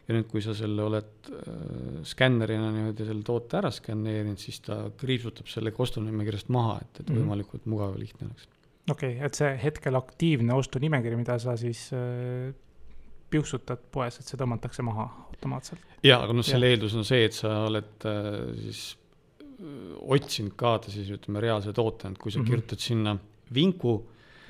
[0.09, 4.80] ja nüüd, kui sa selle oled äh, skännerina niimoodi selle toote ära skänneerinud, siis ta
[4.98, 7.20] kriipsutab selle ostunimekirjast maha, et, et mm -hmm.
[7.20, 8.48] võimalikult mugav ja lihtne oleks.
[8.90, 12.54] okei okay,, et see hetkel aktiivne ostunimekiri, mida sa siis äh,
[13.30, 15.80] piuksutad poes, et see tõmmatakse maha automaatselt?
[16.02, 16.74] jaa, aga noh, selle ja.
[16.74, 18.96] eeldus on see, et sa oled äh, siis
[19.60, 22.50] otsinud ka ta siis ütleme reaalse tootena, et kui sa mm -hmm.
[22.50, 23.16] kirjutad sinna
[23.54, 23.94] vinku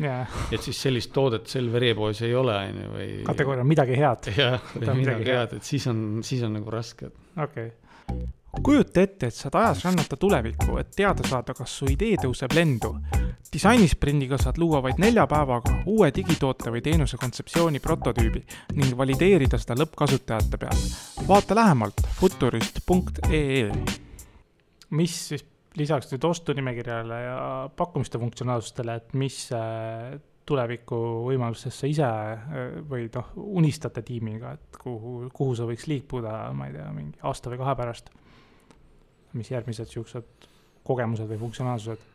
[0.00, 3.08] yeah., et siis sellist toodet Selver e-poes ei ole, on ju, või.
[3.26, 4.32] kategooria midagi head.
[4.36, 7.10] jah, midagi, midagi head, et siis on, siis on nagu raske.
[7.36, 7.72] okei
[8.06, 8.26] okay.
[8.62, 12.94] kujuta ette, et saad ajas rännata tulevikku, et teada saada, kas su idee tõuseb lendu.
[13.52, 18.44] disainisprindiga saad luua vaid nelja päevaga uue digitoote või teenuse kontseptsiooni prototüübi
[18.76, 20.86] ning valideerida seda lõppkasutajate peal.
[21.28, 24.08] vaata lähemalt futurist.ee
[24.96, 25.44] mis siis
[25.78, 27.38] lisaks nüüd ostunimekirjale ja
[27.76, 30.16] pakkumiste funktsionaalsustele, et mis äh,
[30.48, 30.98] tuleviku
[31.28, 36.70] võimalustest sa ise äh, või noh, unistate tiimiga, et kuhu, kuhu sa võiks liikuda, ma
[36.70, 38.10] ei tea, mingi aasta või kahe pärast?
[39.38, 40.46] mis järgmised siuksed
[40.82, 42.06] kogemused või funktsionaalsused?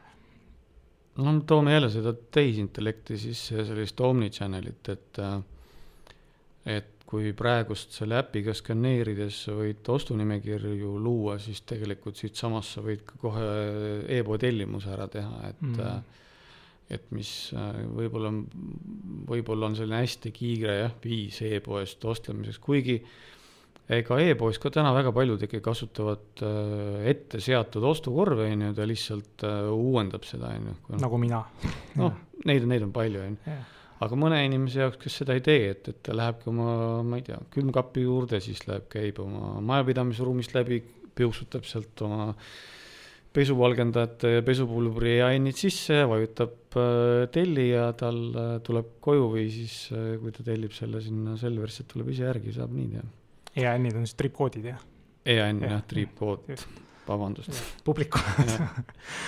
[1.23, 5.37] no toome jälle seda tehisintellekti sisse ja sellist omnichannel'it, et, äh,
[6.75, 13.19] et kui praegust selle äpiga skaneerides võid ostunimekirju luua, siis tegelikult siitsamast sa võid ka
[13.21, 13.45] kohe
[14.17, 15.75] e-poe tellimuse ära teha, et mm.
[15.75, 16.23] -hmm.
[16.97, 18.33] et mis äh, võib-olla,
[19.29, 22.97] võib-olla on selline hästi kiire jah, viis e-poest ostlemiseks, kuigi
[23.89, 28.89] ega e-poes ka täna väga paljud ikkagi kasutavad äh, ette seatud ostukorve, on ju, ta
[28.89, 30.99] lihtsalt uuendab seda, on ju.
[31.05, 31.45] nagu mina.
[32.01, 32.17] noh,
[32.49, 33.61] neid, neid on palju, on ju
[34.05, 36.69] aga mõne inimese jaoks, kes seda ei tee, et, et ta lähebki oma,
[37.07, 40.81] ma ei tea, külmkapi juurde, siis läheb, käib oma majapidamisruumist läbi,
[41.15, 42.31] piuksutab sealt oma
[43.35, 49.77] pesuvalgendajate ja pesupulbri ainid sisse, vajutab äh, telli ja tal äh, tuleb koju või siis
[49.91, 53.07] äh,, kui ta tellib selle sinna Selverisse, tuleb ise järgi, saab nii teha.
[53.55, 54.81] EAN-id on siis tripkoodid, jah?
[55.31, 56.47] EAN jah, tripkood,
[57.07, 57.59] vabandust.
[57.87, 58.21] publiku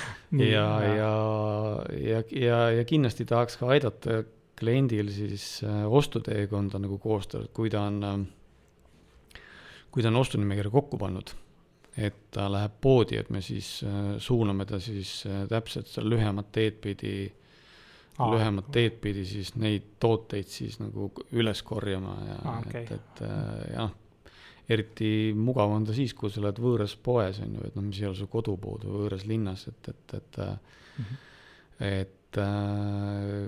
[0.31, 1.11] ja, ja, ja,
[1.95, 4.21] ja, ja, ja kindlasti tahaks ka aidata
[4.57, 9.41] kliendil siis äh, ostuteekonda nagu koostada, kui ta on, äh,
[9.91, 11.33] kui ta on ostunimekirja kokku pannud,
[11.97, 16.81] et ta läheb poodi, et me siis äh, suuname ta siis täpselt seal lühemat teed
[16.83, 17.13] pidi
[18.17, 22.83] ah,, lühemat teed pidi siis neid tooteid siis nagu üles korjama ja ah, okay.
[22.83, 23.23] et, et
[23.73, 23.95] ja noh,
[24.67, 28.01] eriti mugav on ta siis, kui sa oled võõras poes, on ju, et noh, mis
[28.01, 31.21] ei ole su kodupood või võõras linnas, et, et, et mm, -hmm.
[31.87, 33.45] et äh,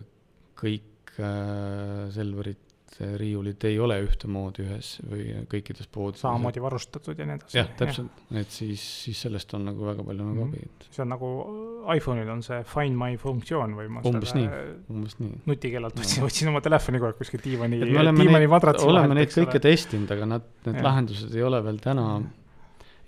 [0.60, 0.88] kõik
[2.16, 6.24] Selverit riiulid ei ole ühtemoodi ühes või kõikides poodides.
[6.26, 7.58] samamoodi varustatud ja nii edasi.
[7.58, 10.66] jah, täpselt, et siis, siis sellest on nagu väga palju nagu mm -hmm.
[10.66, 10.88] abi, et.
[10.96, 11.30] see on nagu
[11.96, 14.50] iPhone'il on see Find My funktsioon või ma umbes nii,
[14.90, 15.40] umbes nii.
[15.46, 16.02] nutikellalt no.
[16.02, 18.98] otsin, otsin oma telefoni kogu aeg kuskil diivani, diivani madratsi vahelt.
[18.98, 20.84] oleme neid kõike testinud, aga nad, need ja.
[20.90, 22.36] lahendused ei ole veel täna mm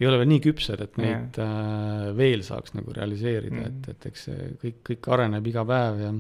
[0.02, 2.08] ei ole veel nii küpsed, et neid yeah.
[2.08, 3.90] äh, veel saaks nagu realiseerida mm, -hmm.
[3.90, 6.14] et, et eks see kõik, kõik areneb iga päev ja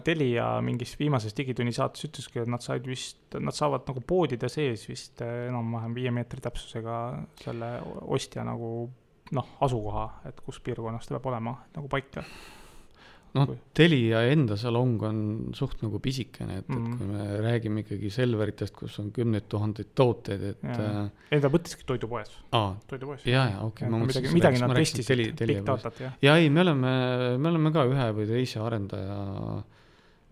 [0.00, 4.88] Telia mingis viimases Digitunni saates ütleski, et nad said vist, nad saavad nagu poodide sees
[4.88, 6.98] vist eh, enam-vähem viie meetri täpsusega
[7.44, 7.70] selle
[8.16, 8.74] ostja nagu
[9.32, 12.24] noh, asukoha, et kus piirkonnas ta peab olema nagu paika.
[13.34, 15.20] noh, Telia enda salong on
[15.58, 16.92] suht nagu pisikene, et mm, -hmm.
[16.92, 20.64] et kui me räägime ikkagi Selveritest, kus on kümneid tuhandeid tooteid, et.
[20.64, 22.30] Äh, ei, ta mõtleski toidupoes.
[22.86, 23.26] toidupoes.
[23.26, 24.06] ja, ja okei okay,.
[24.06, 26.12] midagi, midagi nad testisid, big datat, jah.
[26.22, 26.92] ja ei, me oleme,
[27.38, 29.18] me oleme ka ühe või teise arendaja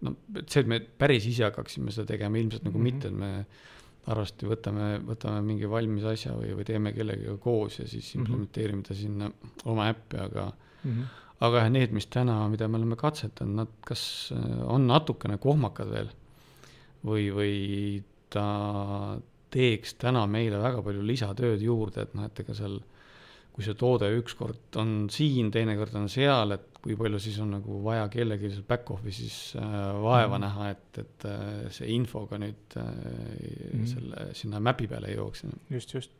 [0.02, 3.02] no see, et me päris ise hakkaksime seda tegema, ilmselt nagu mm -hmm.
[3.02, 7.86] mitte, et me arvasti võtame, võtame mingi valmis asja või, või teeme kellegagi koos ja
[7.86, 8.22] siis mhm.
[8.22, 9.30] implementeerime ta sinna
[9.70, 11.04] oma äppi, aga mm, -hmm.
[11.46, 15.90] aga jah, need, mis täna, mida me oleme katsetanud, nad kas äh, on natukene kohmakad
[15.90, 16.10] veel
[17.06, 18.46] või, või ta
[19.52, 22.80] teeks täna meile väga palju lisatööd juurde, et noh, et ega seal
[23.52, 27.78] kui see toode ükskord on siin, teinekord on seal, et kui palju siis on nagu
[27.84, 30.42] vaja kellelgi seal back office'is äh, vaeva mm.
[30.42, 33.86] näha, et, et äh, see info ka nüüd äh, mm.
[33.90, 35.44] selle sinna map'i peale ei jooks.
[35.70, 36.16] just, just.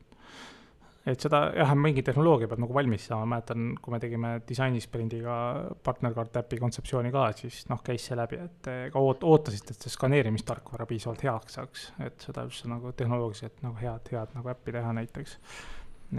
[1.08, 5.34] et seda jah, mingi tehnoloogia peab nagu valmis saama, mäletan, kui me tegime disainisprindiga
[5.82, 9.96] partnerkaart äpi kontseptsiooni ka, siis noh, käis see läbi, et ka oot-, ootasite, et see
[9.98, 14.94] skaneerimistarkvara piisavalt heaks saaks, et seda üldse nagu tehnoloogiliselt nagu head, head nagu äppi teha
[15.02, 15.38] näiteks.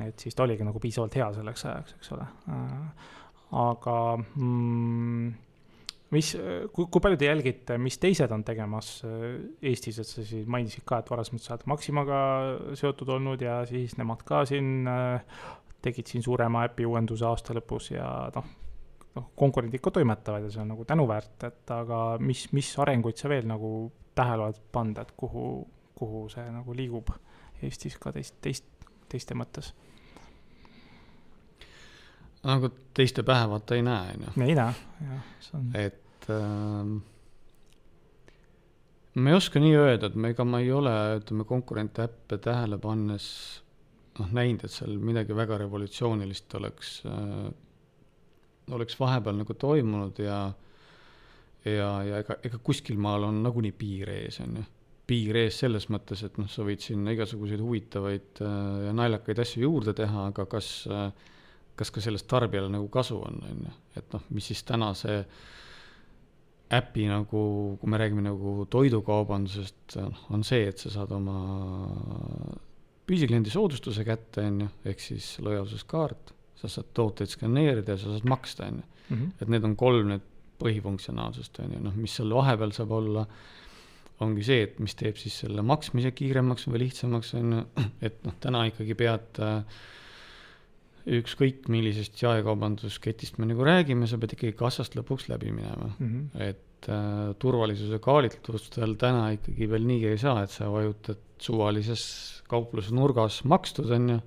[0.04, 2.32] et siis ta oligi nagu piisavalt hea selleks ajaks, eks ole
[3.54, 5.34] aga mm,
[6.14, 6.30] mis,
[6.74, 9.28] kui, kui palju te jälgite, mis teised on tegemas äh,
[9.70, 12.22] Eestis, et sa siis mainisid ka, et varasemalt sa oled Maximaga
[12.80, 15.40] seotud olnud ja siis nemad ka siin äh,
[15.84, 18.50] tegid siin suurema äpi uuenduse aasta lõpus ja noh,
[19.18, 23.32] noh, konkurendid ka toimetavad ja see on nagu tänuväärt, et aga mis, mis arenguid sa
[23.32, 25.48] veel nagu tähele oled pannud, et kuhu,
[25.98, 27.14] kuhu see nagu liigub
[27.64, 28.66] Eestis ka teist, teist,
[29.12, 29.72] teiste mõttes
[32.44, 34.46] nagu teiste pähe vaata ei näe, on ju.
[34.46, 34.78] ei näe,
[35.08, 35.68] jah, see on.
[35.80, 36.96] et ähm,
[39.16, 42.80] ma ei oska nii öelda, et ma, ega ma ei ole, ütleme, konkurente äppe tähele
[42.82, 43.28] pannes
[44.20, 47.48] noh, näinud, et seal midagi väga revolutsioonilist oleks äh,,
[48.74, 50.44] oleks vahepeal nagu toimunud ja
[51.66, 54.66] ja, ja ega, ega kuskil maal on nagunii piir ees, on ju.
[55.08, 59.66] piir ees selles mõttes, et noh, sa võid sinna igasuguseid huvitavaid äh, ja naljakaid asju
[59.66, 61.08] juurde teha, aga kas äh,
[61.76, 65.22] kas ka sellest tarbijale nagu kasu on, on ju, et noh, mis siis täna see
[66.74, 67.42] äpi nagu,
[67.80, 71.38] kui me räägime nagu toidukaubandusest, noh, on see, et sa saad oma
[73.10, 78.30] püsikliendi soodustuse kätte, on ju, ehk siis lojaalsuskaart, sa saad tooteid skaneerida ja sa saad
[78.30, 78.90] maksta, on ju.
[79.04, 79.32] Mhm.
[79.42, 80.24] et need on kolm need
[80.64, 83.26] põhifunktsionaalsust, on ju, noh, mis seal vahepeal saab olla,
[84.24, 87.64] ongi see, et mis teeb siis selle maksmise kiiremaks või lihtsamaks, on ju,
[88.08, 89.82] et noh, täna ikkagi pead äh,
[91.04, 95.90] ükskõik millisest jaekaubandusketist me nagu räägime, sa pead ikkagi kassast lõpuks läbi minema.
[96.00, 96.30] Mhm.
[96.40, 102.06] et äh, turvalisuse kaalutlustel täna ikkagi veel nii ei saa, et sa vajutad suvalises
[102.48, 104.20] kaupluse nurgas makstud, on ju,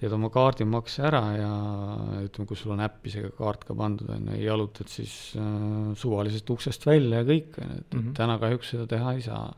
[0.00, 1.50] teed oma kaardimakse ära ja
[2.24, 6.86] ütleme, kui sul on äppisega kaart ka pandud, on ju, jalutad siis äh, suvalisest uksest
[6.88, 8.12] välja ja kõik, on ju, et Mhm.
[8.16, 9.54] täna kahjuks seda teha ei saa.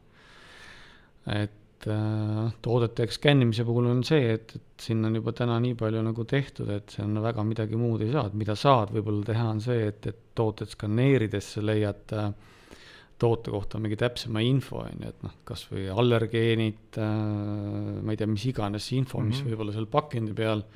[1.27, 1.53] et
[1.91, 6.25] äh, toodete skännimise puhul on see, et, et siin on juba täna nii palju nagu
[6.29, 9.61] tehtud, et see on väga midagi muud ei saa, et mida saad võib-olla teha, on
[9.65, 12.33] see, et, et tooted skaneerides sa leiad äh,
[13.23, 18.19] toote kohta mingi täpsema info, on ju, et noh, kas või allergeenid äh,, ma ei
[18.19, 19.29] tea, mis iganes info mm, -hmm.
[19.31, 19.53] mis Mhm.
[19.53, 20.67] võib-olla seal pakendi peal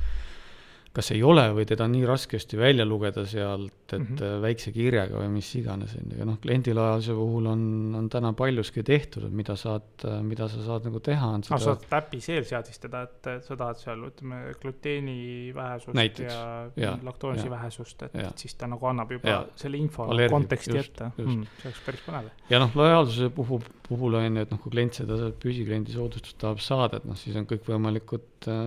[0.96, 4.16] kas ei ole või teda on nii raskesti välja lugeda sealt, et mm.
[4.16, 4.40] -hmm.
[4.42, 7.62] väikse kirjaga või mis iganes, on ju, ja noh, kliendilojaalsuse puhul on,
[7.98, 11.76] on täna paljuski tehtud, et mida saad, mida sa saad nagu teha, on sa seda
[11.76, 17.46] saad äpi sees seadistada, et sa tahad seal, ütleme, gluteeni vähesust Näiteks, ja, jaa, laktoonsi
[17.46, 18.32] jaa, vähesust, et jaa.
[18.36, 19.44] siis ta nagu annab juba Jaa.
[19.56, 21.46] selle info Allergia, konteksti just, ette mm,.
[21.60, 22.30] see oleks päris põnev.
[22.50, 26.62] ja noh, lojaalsuse puhul, puhul on ju, et noh, kui klient seda püsikliendi soodustust tahab
[26.64, 28.60] saada, et noh, siis on kõikvõimalikud äh,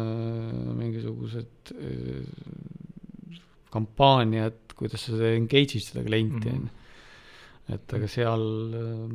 [0.79, 2.23] mingisugused äh,
[3.73, 6.56] kampaaniad, kuidas sa engage'id seda klienti, Mhm.
[6.56, 7.76] on ju.
[7.76, 8.44] et aga seal
[8.80, 9.13] äh,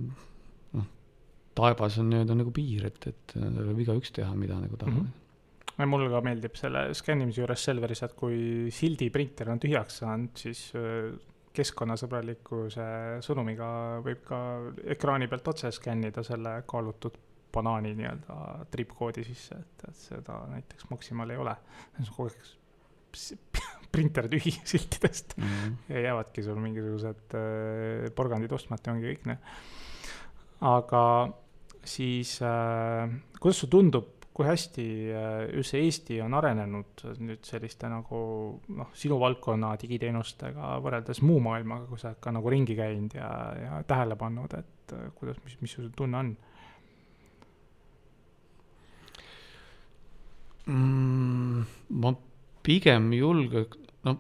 [0.79, 0.87] noh,
[1.59, 5.13] taevas on nii-öelda nagu piir, et, et äh, võib igaüks teha, mida nagu tahab Mhm.
[5.79, 10.31] ja mulle ka meeldib selle skännimise juures Selveris, et kui sildi printer on tühjaks saanud,
[10.39, 11.17] siis öö,
[11.55, 12.85] keskkonnasõbralikkuse
[13.23, 13.67] sõnumiga
[14.05, 14.39] võib ka
[14.95, 17.15] ekraani pealt otse skännida selle kaalutud
[17.55, 21.55] banaani nii-öelda tripkoodi sisse, et, et seda näiteks Maximal ei ole.
[22.17, 22.49] kogu aeg
[23.95, 25.45] printer tühi siltidest mm.
[25.45, 25.77] -hmm.
[25.95, 29.55] ja jäävadki sul mingisugused äh, porgandid ostmata ja ongi kõik need.
[30.61, 31.05] aga
[31.85, 33.09] siis äh,
[33.41, 38.21] kuidas sulle tundub, kui hästi äh, üldse Eesti on arenenud nüüd selliste nagu
[38.75, 43.29] noh, sinu valdkonna digiteenustega võrreldes muu maailmaga, kui sa oled ka nagu ringi käinud ja,
[43.61, 46.35] ja tähele pannud, et äh, kuidas, mis, mis su tunne on?
[50.67, 51.65] mm,?
[52.03, 52.15] ma
[52.65, 53.67] pigem julge,
[54.05, 54.19] no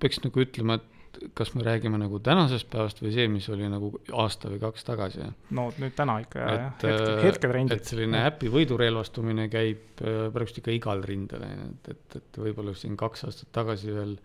[0.00, 0.94] peaks nagu ütlema, et
[1.38, 5.28] kas me räägime nagu tänasest päevast või see, mis oli nagu aasta või kaks tagasi.
[5.56, 7.76] no nüüd täna ikka ja, jah, et, hetke, äh, hetketrendid.
[7.78, 12.40] et selline äpi võidurelvastumine käib äh, praegust ikka igal rindel, on ju, et, et, et
[12.46, 14.16] võib-olla siin kaks aastat tagasi veel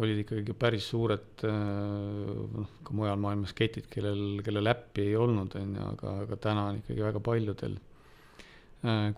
[0.00, 5.56] olid ikkagi päris suured äh, noh, ka mujal maailmas ketid, kellel, kellel äppi ei olnud,
[5.58, 7.78] on ju, aga, aga täna on ikkagi väga paljudel.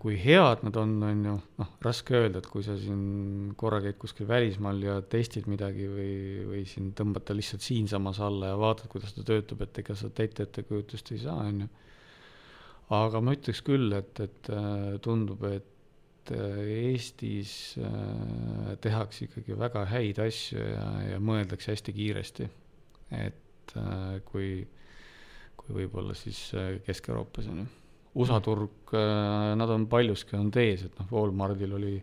[0.01, 3.95] Kui head nad on, on ju, noh, raske öelda, et kui sa siin korra käid
[4.01, 6.15] kuskil välismaal ja testid midagi või,
[6.49, 10.11] või siin tõmbad ta lihtsalt siinsamas alla ja vaatad, kuidas ta töötab, et ega sa
[10.11, 11.69] täit ettekujutust ei saa, on ju
[12.91, 16.59] aga ma ütleks küll, et, et äh, tundub, et äh,
[16.91, 22.49] Eestis äh, tehakse ikkagi väga häid asju ja, ja mõeldakse hästi kiiresti.
[23.13, 24.67] et äh, kui,
[25.55, 27.71] kui võib-olla siis äh, Kesk-Euroopas on ju.
[28.13, 28.93] USA turg,
[29.57, 31.93] nad on paljuski olnud ees, et noh, Walmartil oli,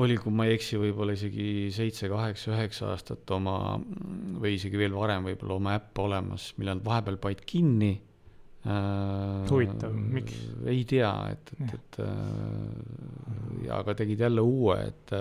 [0.00, 4.94] oli, kui ma ei eksi, võib-olla isegi seitse, kaheksa, üheksa aastat oma või isegi veel
[4.94, 10.36] varem võib-olla oma äpp olemas, millel nad vahepeal panid kinni äh, Huvitav, miks?
[10.70, 15.16] ei tea, et, et, et äh, ja aga tegid jälle uue, et,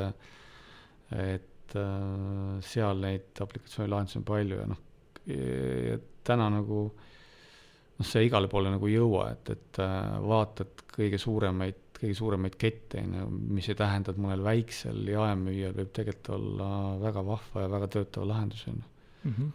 [1.15, 4.85] et äh, seal neid aplikatsioonilahendusi on palju ja noh,
[6.25, 6.89] täna nagu
[7.99, 12.55] noh, see igale poole nagu ei jõua, et, et äh, vaatad kõige suuremaid, kõige suuremaid
[12.59, 13.27] kette, on ju,
[13.59, 16.71] mis ei tähenda, et mõnel väiksel jaemüüjal võib tegelikult olla
[17.03, 18.89] väga vahva ja väga töötav lahendus, on ju.
[19.29, 19.51] -hmm.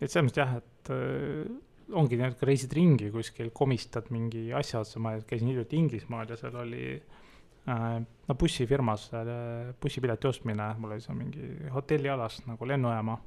[0.00, 1.54] et selles mõttes jah, et äh,
[1.92, 6.30] ongi nii, et kui reisid ringi kuskil, komistad mingi asja otsa, ma käisin hiljuti Inglismaal
[6.30, 12.68] ja seal oli äh, no bussifirmas äh, bussipileti ostmine, mul oli seal mingi hotellialas nagu
[12.68, 13.18] lennujaama.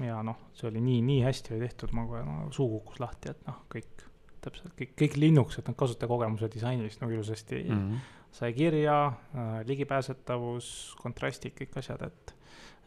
[0.00, 3.32] Ja noh, see oli nii, nii hästi oli tehtud, ma kohe no, suu kukkus lahti,
[3.34, 4.06] et noh, kõik
[4.42, 7.82] täpselt kõik, kõik linnukesed, need kasutajakogemuse disainis nagu ilusasti mm.
[7.82, 7.98] Mhm.
[8.34, 10.70] sai kirja äh,, ligipääsetavus,
[11.02, 12.38] kontrastid, kõik asjad, et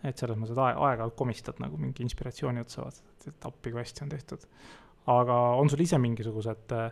[0.06, 3.72] et selles mõttes, et aeg, aeg-ajalt komistad nagu mingi inspiratsiooni otsa, vaatad, et, et appi
[3.74, 4.44] kui hästi on tehtud.
[5.14, 6.92] aga on sul ise mingisugused äh,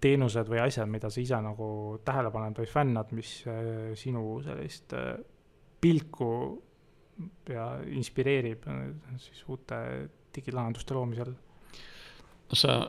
[0.00, 1.68] teenused või asjad, mida sa ise nagu
[2.04, 5.12] tähele paned või fännad, mis äh, sinu sellist äh,
[5.80, 6.30] pilku
[7.50, 8.82] ja inspireerib äh,
[9.18, 9.78] siis uute
[10.34, 11.34] digilahenduste loomisel?
[12.50, 12.80] no sa,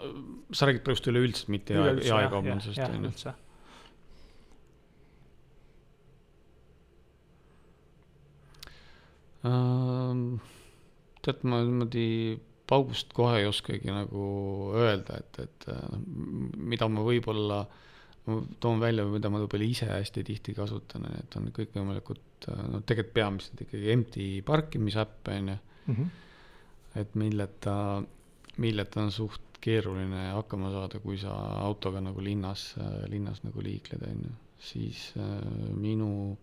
[0.52, 3.12] sa räägid praegust üleüldiselt, mitte jae- jaekaubandusest, on ju.
[11.26, 12.08] tead, ma niimoodi
[12.70, 14.26] paugust kohe ei oskagi nagu
[14.78, 15.96] öelda, et, et äh,
[16.58, 17.64] mida ma võib-olla,
[18.28, 23.16] ma toon välja, mida ma võib-olla ise hästi tihti kasutan, et on kõikvõimalikud, no tegelikult
[23.16, 25.60] peamiselt ikkagi empty parkimisäpp, on ju.
[25.92, 26.12] Mhm.
[27.02, 27.74] et milleta,
[28.60, 32.76] milleta on suht keeruline hakkama saada, kui sa autoga nagu linnas,
[33.10, 34.32] linnas nagu liikled, on ju.
[34.62, 35.40] siis äh,
[35.74, 36.38] minu,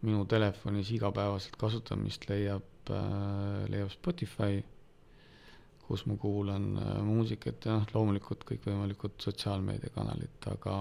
[0.00, 4.62] minu telefonis igapäevaselt kasutamist leiab äh,, leiab Spotify,
[5.90, 10.78] kus ma kuulan äh, muusikat ja noh, loomulikult kõikvõimalikud sotsiaalmeediakanalid, aga,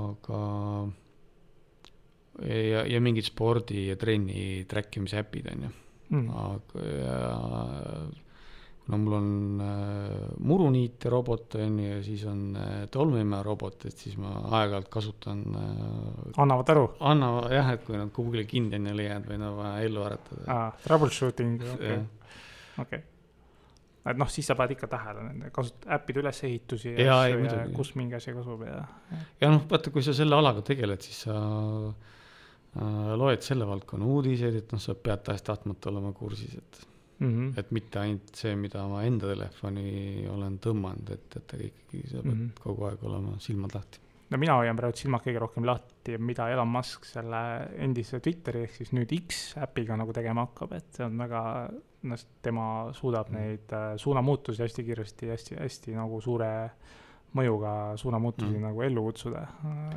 [0.00, 0.40] aga
[2.48, 5.76] ja, ja mingid spordi ja trenni track imise äpid, on ju
[6.10, 6.26] Mm.
[6.34, 7.18] aga ja
[8.82, 9.26] kuna mul on
[9.62, 14.88] äh, muruniitja robot on ju ja siis on äh, tolmuimeja robot, et siis ma aeg-ajalt
[14.90, 19.38] kasutan äh,, annavad aru anna jah, et kui nad kuhugile kinni on ja leiad või
[19.38, 20.42] on vaja ellu äratada.
[20.50, 22.02] ah,, troubleshooting, okei Jah.,
[22.80, 23.02] okei.
[24.10, 27.66] et noh, siis sa paned ikka tähele nende kasut-, äppide ülesehitusi ja ei, asju ja
[27.76, 28.80] kus mingi asi kasub ja,
[29.40, 34.62] ja noh, vaata, kui sa selle alaga tegeled, siis sa äh, loed selle valdkonna uudiseid,
[34.62, 36.84] et noh, sa pead tahes-tahtmata olema kursis, et
[37.20, 37.30] mm.
[37.30, 37.58] -hmm.
[37.60, 42.34] et mitte ainult see, mida ma enda telefoni olen tõmmanud, et, et ikkagi sa pead
[42.34, 42.46] mm.
[42.46, 42.62] -hmm.
[42.62, 44.00] kogu aeg olema silmad lahti.
[44.30, 47.40] No mina hoian praegu silmad kõige rohkem lahti, mida Elon Musk selle
[47.82, 51.42] endise Twitteri ehk siis nüüd X äpiga nagu tegema hakkab, et see on väga,
[52.02, 52.66] noh, tema
[52.96, 53.36] suudab Mhm.
[53.40, 56.70] neid äh, suunamuutusi hästi kiiresti, hästi, hästi nagu suure
[57.36, 58.62] mõjuga suunamuutusi Mhm.
[58.62, 59.42] nagu ellu kutsuda.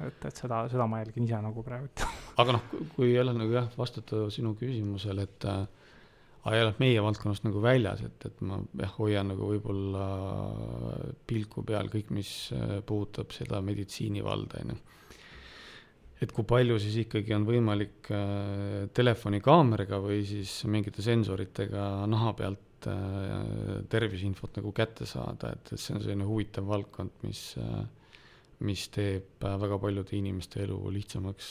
[0.07, 1.87] et, et seda, seda ma jälgin ise nagu praegu,
[2.37, 2.61] aga noh,
[2.95, 5.65] kui nagu jah, vastata sinu küsimusele, et äh,
[6.43, 10.07] aga jälle meie valdkonnast nagu väljas, et, et ma jah, hoian nagu võib-olla
[11.29, 14.81] pilku peal kõik, mis äh, puudutab seda meditsiinivalda, on ju.
[16.25, 22.89] et kui palju siis ikkagi on võimalik äh, telefonikaameraga või siis mingite sensoritega naha pealt
[22.91, 27.53] äh, terviseinfot nagu kätte saada, et, et see on selline huvitav valdkond, mis
[28.63, 31.47] mis teeb väga paljude inimeste elu lihtsamaks,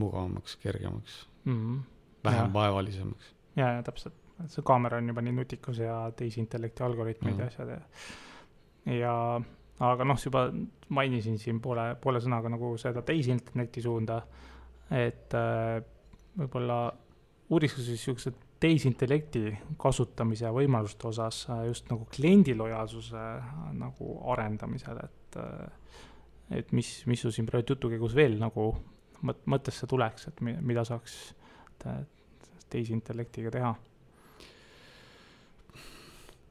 [0.00, 1.80] mugavamaks, kergemaks, mm -hmm.
[2.24, 2.52] vähem Jah.
[2.52, 3.34] vaevalisemaks.
[3.56, 4.14] ja, ja täpselt,
[4.50, 7.40] see kaamera on juba nii nutikas ja tehisintellekti algoritmid Mhm.
[7.40, 7.80] ja asjad ja,
[8.94, 9.14] ja
[9.80, 10.46] aga noh, juba
[10.88, 14.20] mainisin siin poole, poole sõnaga nagu seda tehisintellekti suunda,
[14.90, 15.80] et äh,
[16.38, 16.78] võib-olla
[17.50, 25.00] uuriks siis siukse tehisintellekti kasutamise võimaluste osas äh, just nagu kliendi lojaalsuse äh, nagu arendamisel,
[25.04, 25.80] et äh,
[26.54, 28.68] et mis, mis sul siin praegu jutu käigus veel nagu
[29.24, 31.14] mõt-, mõttesse tuleks, et mi- mida saaks
[31.80, 32.04] te-
[32.70, 33.74] tehisintellektiga teha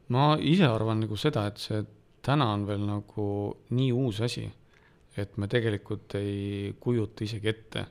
[0.10, 1.84] ma ise arvan nagu seda, et see
[2.24, 3.26] täna on veel nagu
[3.76, 4.45] nii uus asi,
[5.18, 7.86] et me tegelikult ei kujuta isegi ette,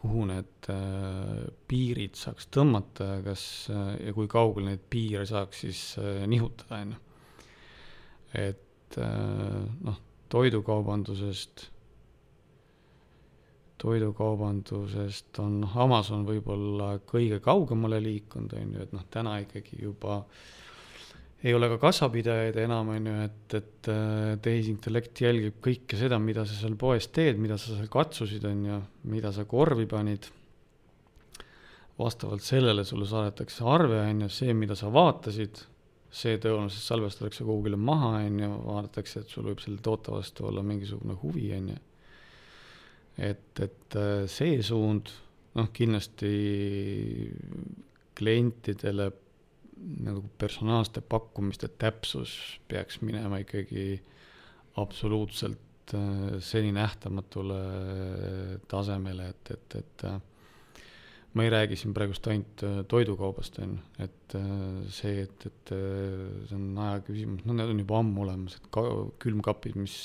[0.00, 5.60] kuhu need äh, piirid saaks tõmmata ja kas äh, ja kui kaugele neid piire saaks
[5.66, 7.02] siis äh, nihutada, on ju.
[8.40, 9.98] et äh, noh,
[10.32, 11.66] toidukaubandusest,
[13.82, 20.22] toidukaubandusest on Amazon võib-olla kõige kaugemale liikunud, on ju, et noh, täna ikkagi juba
[21.40, 26.44] ei ole ka kassapidajaid enam, on ju, et, et äh, tehisintellekt jälgib kõike seda, mida
[26.48, 28.80] sa seal poes teed, mida sa seal katsusid, on ju,
[29.12, 30.28] mida sa korvi panid.
[32.00, 35.62] vastavalt sellele sulle saadetakse arve, on ju, see, mida sa vaatasid,
[36.10, 40.64] see tõenäoliselt salvestatakse kuhugile maha, on ju, vaadatakse, et sul võib selle toote vastu olla
[40.64, 41.80] mingisugune huvi, on ju.
[43.16, 45.12] et, et äh, see suund,
[45.56, 46.36] noh, kindlasti
[48.20, 49.10] klientidele
[49.80, 52.34] nagu personaalsete pakkumiste täpsus
[52.68, 54.00] peaks minema ikkagi
[54.80, 57.60] absoluutselt äh, seni nähtamatule
[58.68, 60.20] tasemele, et, et, et äh,
[61.34, 64.54] ma ei räägi siin praegust ainult äh, toidukaubast, on ju, et äh,
[64.92, 68.72] see, et, et äh, see on aja küsimus, no need on juba ammu olemas, et
[68.74, 68.86] ka
[69.22, 70.00] külmkapid, mis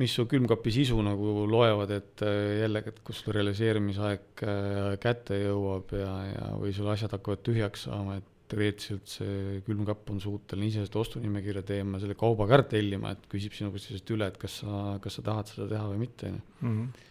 [0.00, 5.38] mis su külmkapi sisu nagu loevad, et äh, jällegi, et kus sul realiseerimisaeg äh, kätte
[5.38, 10.68] jõuab ja, ja, või sul asjad hakkavad tühjaks saama, et teoreetiliselt see külmkapp on suuteline
[10.68, 14.38] ise seda ostunimekirja teema, selle kauba ka tellima, et küsib sinu käest lihtsalt üle, et
[14.40, 16.44] kas sa, kas sa tahad seda teha või mitte, on ju.
[16.68, 17.10] -hmm.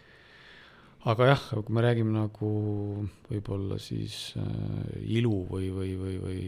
[1.12, 2.50] aga jah, kui me räägime nagu
[3.28, 6.42] võib-olla siis äh, ilu või, või, või, või,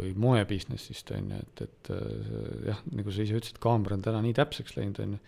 [0.00, 4.06] või moe business'ist, on ju, et, et äh, jah, nagu sa ise ütlesid, kaamera on
[4.08, 5.22] täna nii täpseks läinud, on ju,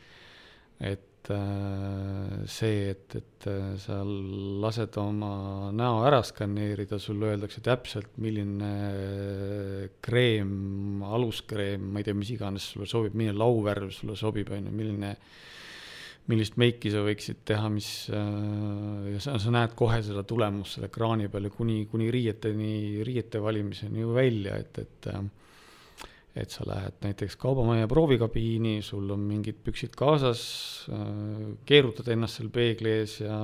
[0.93, 8.15] et äh, see, et, et äh, sa lased oma näo ära skaneerida, sulle öeldakse täpselt,
[8.23, 14.53] milline äh, kreem, aluskreem, ma ei tea, mis iganes sulle sobib, milline lauvärv sulle sobib,
[14.55, 15.15] on ju, milline
[16.27, 21.29] millist meiki sa võiksid teha, mis ja sa, sa näed kohe seda tulemust selle ekraani
[21.31, 25.07] peal ja kuni, kuni riieteni, riiete valimiseni ju välja, et, et
[26.37, 30.43] et sa lähed näiteks kaubamajja proovikabiini, sul on mingid püksid kaasas,
[31.69, 33.39] keerutad ennast seal peegli ees ja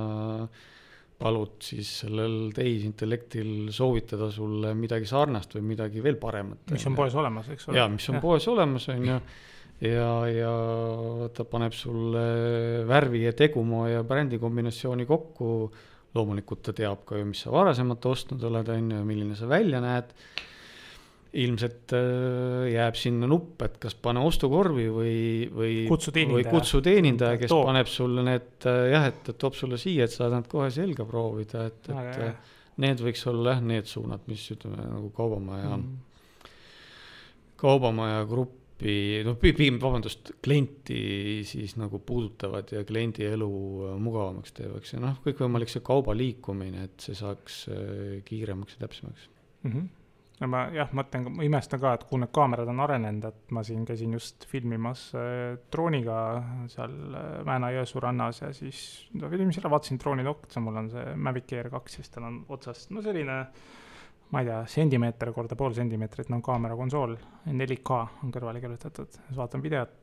[1.23, 6.65] palud siis sellel tehisintellektil soovitada sulle midagi sarnast või midagi veel paremat.
[6.73, 7.79] mis on poes olemas, eks ole.
[7.79, 8.23] jaa, mis on ja.
[8.23, 9.17] poes olemas, on ju
[9.83, 10.53] ja, ja
[11.33, 12.23] ta paneb sulle
[12.87, 15.49] värvi ja tegumaa ja brändi kombinatsiooni kokku.
[16.13, 19.79] loomulikult ta teab ka ju, mis sa varasemalt ostnud oled, on ju, milline sa välja
[19.81, 20.11] näed.
[21.33, 25.17] Ilmselt äh, jääb sinna nupp, et kas pane ostukorvi või,
[25.49, 25.75] või.
[26.37, 27.67] või kutsu teenindaja, kes Toob.
[27.71, 31.07] paneb sulle need äh, jah, et, et toob sulle siia, et saad nad kohe selga
[31.09, 32.33] proovida, et, et ja,
[32.85, 36.51] need võiks olla jah, need suunad, mis ütleme nagu kaubamaja mm.,
[37.63, 43.49] kaubamaja grupp gruppi, noh pigem, vabandust, klienti siis nagu puudutavad ja kliendi elu
[43.87, 48.85] äh, mugavamaks teevaks ja noh, kõikvõimalik see kauba liikumine, et see saaks äh, kiiremaks ja
[48.87, 49.29] täpsemaks
[49.63, 49.71] mm.
[49.71, 49.87] -hmm.
[50.41, 53.63] No ma jah, mõtlen, ma imestan ka, et kuhu need kaamerad on arenenud, et ma
[53.65, 56.17] siin käisin just filmimas äh, drooniga
[56.73, 58.81] seal äh, Mäena-Jõesuu rannas ja siis
[59.19, 62.41] no filmisin ära, vaatasin drooni nokka, mul on see Mavic Air kaks, siis tal on
[62.53, 63.39] otsast, no selline
[64.33, 67.13] ma ei tea, sentimeeter korda pool sentimeetrit on kaamera konsool,
[67.45, 69.93] 4K on kõrvale kirjutatud, siis vaatan videot,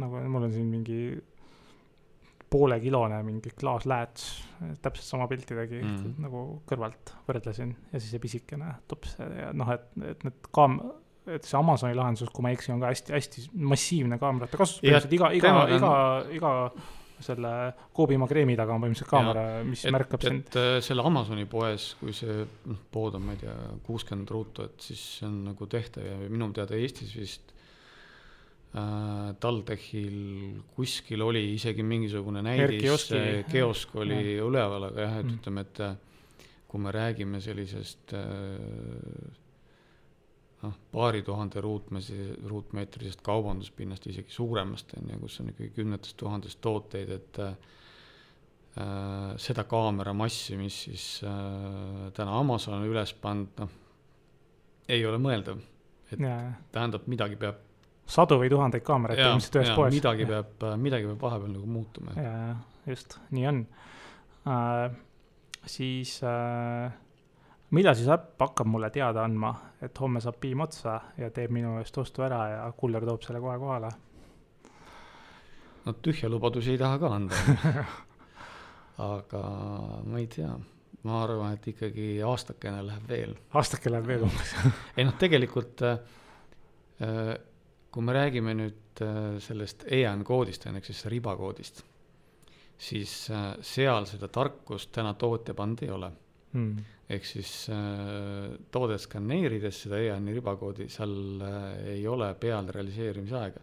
[0.00, 0.98] nagu mul on siin mingi
[2.50, 4.26] poolekilone mingi klaaslääts,
[4.82, 6.18] täpselt sama pilti tegi mm.
[6.24, 10.80] nagu kõrvalt võrdlesin ja siis see pisikene tups ja noh, et, et need kaam-,
[11.26, 15.16] et see Amazoni lahendus, kui ma ei eksi, on ka hästi-hästi massiivne kaamerate kasutus, põhimõtteliselt
[15.18, 15.94] iga, iga, iga,
[16.36, 16.52] iga
[17.24, 17.50] selle
[17.94, 20.48] Koobimaa kreemi taga on põhimõtteliselt kaamera, mis et, märkab sind.
[20.50, 23.54] et äh, selle Amazoni poes, kui see noh, pood on, ma ei tea,
[23.86, 27.53] kuuskümmend ruutu, et siis see on nagu tehtav ja minu teada Eestis vist
[29.40, 30.16] TalTechil
[30.74, 33.06] kuskil oli isegi mingisugune näidis,
[33.52, 34.42] kiosk oli ja.
[34.42, 35.36] üleval, aga jah, et mm.
[35.38, 35.92] ütleme, et äh,
[36.66, 39.36] kui me räägime sellisest äh,
[40.64, 46.58] noh, paari tuhande ruutmeetri, ruutmeetrisest kaubanduspinnast, isegi suuremast, on ju, kus on ikkagi kümnetest tuhandest
[46.64, 47.54] tooteid, et äh,
[49.38, 53.78] seda kaameramassi, mis siis äh, täna Amazon on üles pannud, noh,
[54.90, 55.62] ei ole mõeldav.
[56.10, 56.40] et ja.
[56.74, 57.63] tähendab, midagi peab
[58.06, 59.94] sadu või tuhandeid kaameraid ilmselt ühes poes.
[59.94, 60.42] midagi ja.
[60.42, 62.16] peab, midagi peab vahepeal nagu muutuma.
[62.20, 62.56] jaa,
[62.90, 63.62] just, nii on
[64.50, 64.90] äh,.
[65.66, 66.92] siis äh,
[67.74, 71.78] millal siis äpp hakkab mulle teada andma, et homme saab piim otsa ja teeb minu
[71.80, 73.92] eest ostu ära ja kuller toob selle kohe kohale?
[75.84, 77.40] no tühja lubadusi ei taha ka anda
[79.14, 79.42] aga
[80.06, 80.52] ma ei tea,
[81.04, 83.34] ma arvan, et ikkagi aastakene läheb veel.
[83.58, 84.54] aastake läheb veel umbes
[84.96, 85.98] ei noh, tegelikult äh,
[87.04, 87.34] äh,
[87.94, 91.84] kui me räägime nüüd äh, sellest EAN koodist, on ehk siis ribakoodist,
[92.78, 93.12] siis
[93.62, 96.10] seal seda tarkust täna tootja pannud ei ole
[96.54, 101.14] mm ehk siis äh, toodet skaneerides seda EAN-i ribakoodi, seal
[101.44, 103.60] äh, ei ole peal realiseerimisaega.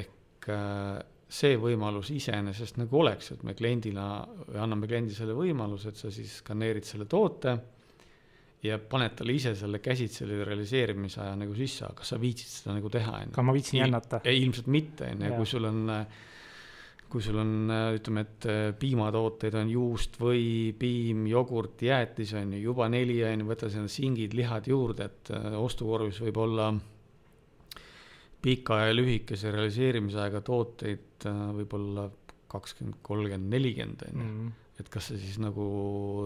[0.00, 4.06] ehk äh, see võimalus iseenesest nagu oleks, et me kliendina
[4.58, 7.54] anname kliendile selle võimaluse, et sa siis skaneerid selle toote
[8.62, 12.74] ja paned talle ise selle käsitsi selle realiseerimisaja nagu sisse, aga kas sa viitsid seda
[12.76, 13.34] nagu teha, on ju.
[13.34, 14.20] aga ma viitsin jännata.
[14.28, 16.20] ilmselt mitte, on ju, kui sul on äh,
[17.10, 22.54] kui sul on, äh, ütleme, et äh, piimatooteid on juust või piim, jogurt, jäätis on
[22.54, 26.70] ju, juba neli on ju, võta sinna singid, lihad juurde, et äh, ostukorvis võib olla
[28.40, 31.26] pika ja lühikese realiseerimisaega tooteid
[31.58, 32.06] võib-olla
[32.50, 34.52] kakskümmend, kolmkümmend, nelikümmend on ju.
[34.80, 35.64] Et kas sa siis nagu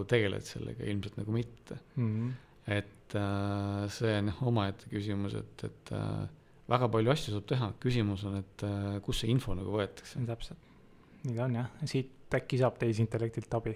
[0.09, 2.11] tegeled sellega, ilmselt nagu mitte mm.
[2.11, 2.31] -hmm.
[2.77, 6.27] et äh, see on jah omaette küsimus, et, et äh,
[6.71, 10.23] väga palju asju saab teha, küsimus on, et äh, kust see info nagu võetakse.
[10.25, 10.65] täpselt
[11.25, 13.75] nii ta on jah, siit äkki saab tehisintellektilt abi?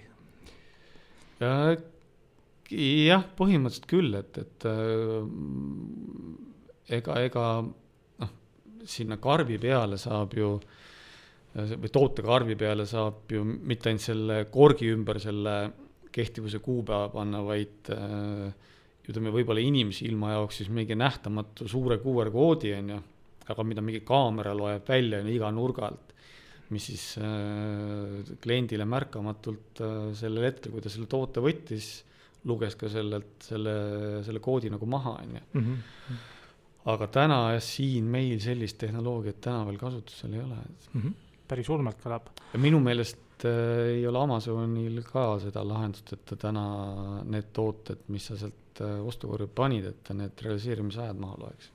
[2.70, 5.24] jah, põhimõtteliselt küll, et, et äh,
[6.98, 8.34] ega, ega noh,
[8.84, 10.54] sinna karbi peale saab ju
[11.54, 15.54] või tootekarbi peale saab ju mitte ainult selle korgi ümber selle
[16.10, 18.52] kehtivuse kuupäeva panna, vaid äh,
[19.08, 23.00] ütleme, võib-olla inimese ilma jaoks siis mingi nähtamatu suure QR koodi on ju,
[23.50, 26.10] aga mida mingi kaamera loeb välja on ju iga nurga alt
[26.70, 31.88] mis siis äh, kliendile märkamatult äh, sellel hetkel, kui ta selle toote võttis,
[32.46, 33.72] luges ka sellelt, selle,
[34.26, 35.46] selle koodi nagu maha, on ju.
[35.60, 36.20] Mhm.
[36.90, 41.02] aga täna siin meil sellist tehnoloogiat täna veel kasutusel ei ole mm.
[41.02, 41.12] -hmm.
[41.50, 42.30] Päris ulmelt kõlab.
[42.52, 46.64] ja minu meelest äh, ei ole Amazonil ka seda lahendust, et ta täna
[47.26, 51.70] need tooted, mis sa sealt äh, ostukorvi panid, et ta need realiseerimisajad maha loeks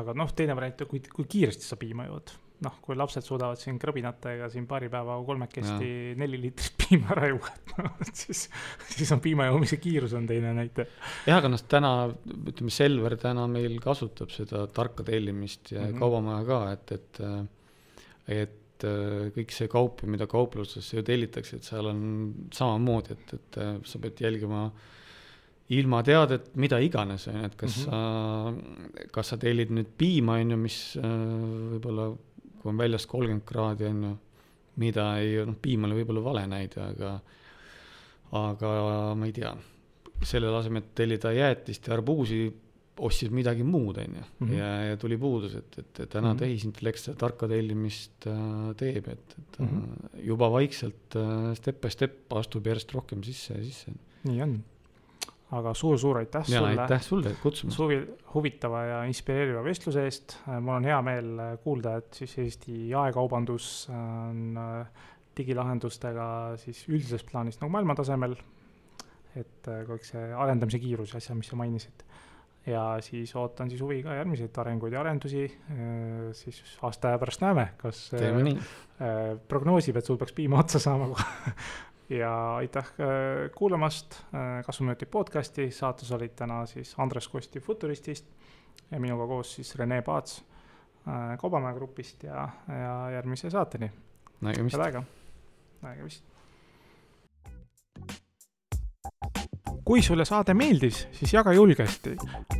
[0.00, 2.34] aga noh, teine variant, kui, kui kiiresti sa piima jood
[2.64, 7.52] noh, kui lapsed suudavad siin krõbinatega siin paari päevaga kolmekesti neli liitrit piima ära juua,
[7.52, 8.46] et noh, siis,
[8.92, 10.88] siis on piima joomise kiirus on teine näitaja.
[11.28, 11.92] jah, aga noh, täna,
[12.36, 15.98] ütleme, Selver täna meil kasutab seda tarka tellimist ja mm -hmm.
[16.00, 17.20] kaubamaja ka, et, et,
[18.40, 22.00] et kõik see kaup, mida kauplustesse ju tellitakse, et seal on
[22.52, 23.58] samamoodi, et, et
[23.88, 24.66] sa pead jälgima
[25.76, 29.00] ilma teadet, mida iganes, on ju, et kas mm -hmm.
[29.00, 32.10] sa, kas sa tellid nüüd piima, on ju, mis võib-olla
[32.60, 34.12] kui on väljas kolmkümmend kraadi, on ju,
[34.82, 37.20] mida ei, noh, piim oli võib-olla vale näide, aga,
[38.32, 39.54] aga ma ei tea,
[40.22, 42.40] selle asemel, et tellida jäätist ja arbuusi,
[42.96, 44.52] ostsid midagi muud, on ju, mhm.
[44.56, 46.38] ja, ja tuli puudus, et, et, täna mm -hmm.
[46.38, 50.22] tehisintellekt seda tarka tellimist äh, teeb, et, et mm -hmm.
[50.30, 53.92] juba vaikselt äh, step by step astub järjest rohkem sisse ja sisse.
[54.24, 54.62] nii on
[55.54, 56.80] aga suur-suur aitäh ja, sulle.
[56.80, 57.76] aitäh sulle kutsumast.
[57.76, 58.00] suvi,
[58.34, 60.38] huvitava ja inspireeriva vestluse eest.
[60.46, 61.28] mul on hea meel
[61.62, 64.86] kuulda, et siis Eesti jaekaubandus on äh,
[65.36, 66.28] digilahendustega
[66.60, 68.36] siis üldises plaanis nagu maailmatasemel.
[69.36, 72.04] et äh, kõik see arendamise kiirus ja asja, mis sa mainisid.
[72.66, 75.44] Ja siis ootan siis huviga järgmiseid arenguid ja arendusi.
[75.70, 78.08] Äh, siis aasta aja pärast näeme, kas.
[78.10, 78.58] teeme nii.
[79.48, 81.10] prognoosib, et sul peaks piima otsa saama
[82.08, 88.26] ja aitäh äh, kuulamast äh, Kasvuminutid podcasti, saates olid täna siis Andres Kosti Futuristist
[88.90, 90.44] ja minuga koos siis Rene Paats
[91.08, 93.90] äh, Kaubamäe grupist ja, ja järgmise saateni.
[94.40, 94.78] nägemist.
[95.82, 96.35] nägemist
[99.86, 102.16] kui sulle saade meeldis, siis jaga julgesti.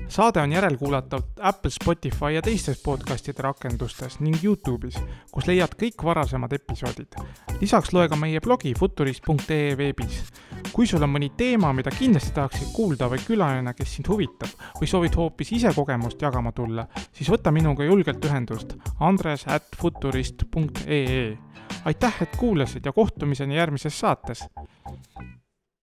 [0.09, 5.01] saade on järelkuulatav Apple, Spotify ja teistes podcastide rakendustes ning Youtube'is,
[5.33, 7.19] kus leiad kõik varasemad episoodid.
[7.61, 10.23] lisaks loe ka meie blogi futurist.ee veebis.
[10.73, 14.87] kui sul on mõni teema, mida kindlasti tahaksid kuulda või külaline, kes sind huvitab või
[14.87, 21.37] soovid hoopis ise kogemust jagama tulla, siis võta minuga julgelt ühendust andres at futurist.ee.
[21.85, 24.47] aitäh, et kuulasid ja kohtumiseni järgmises saates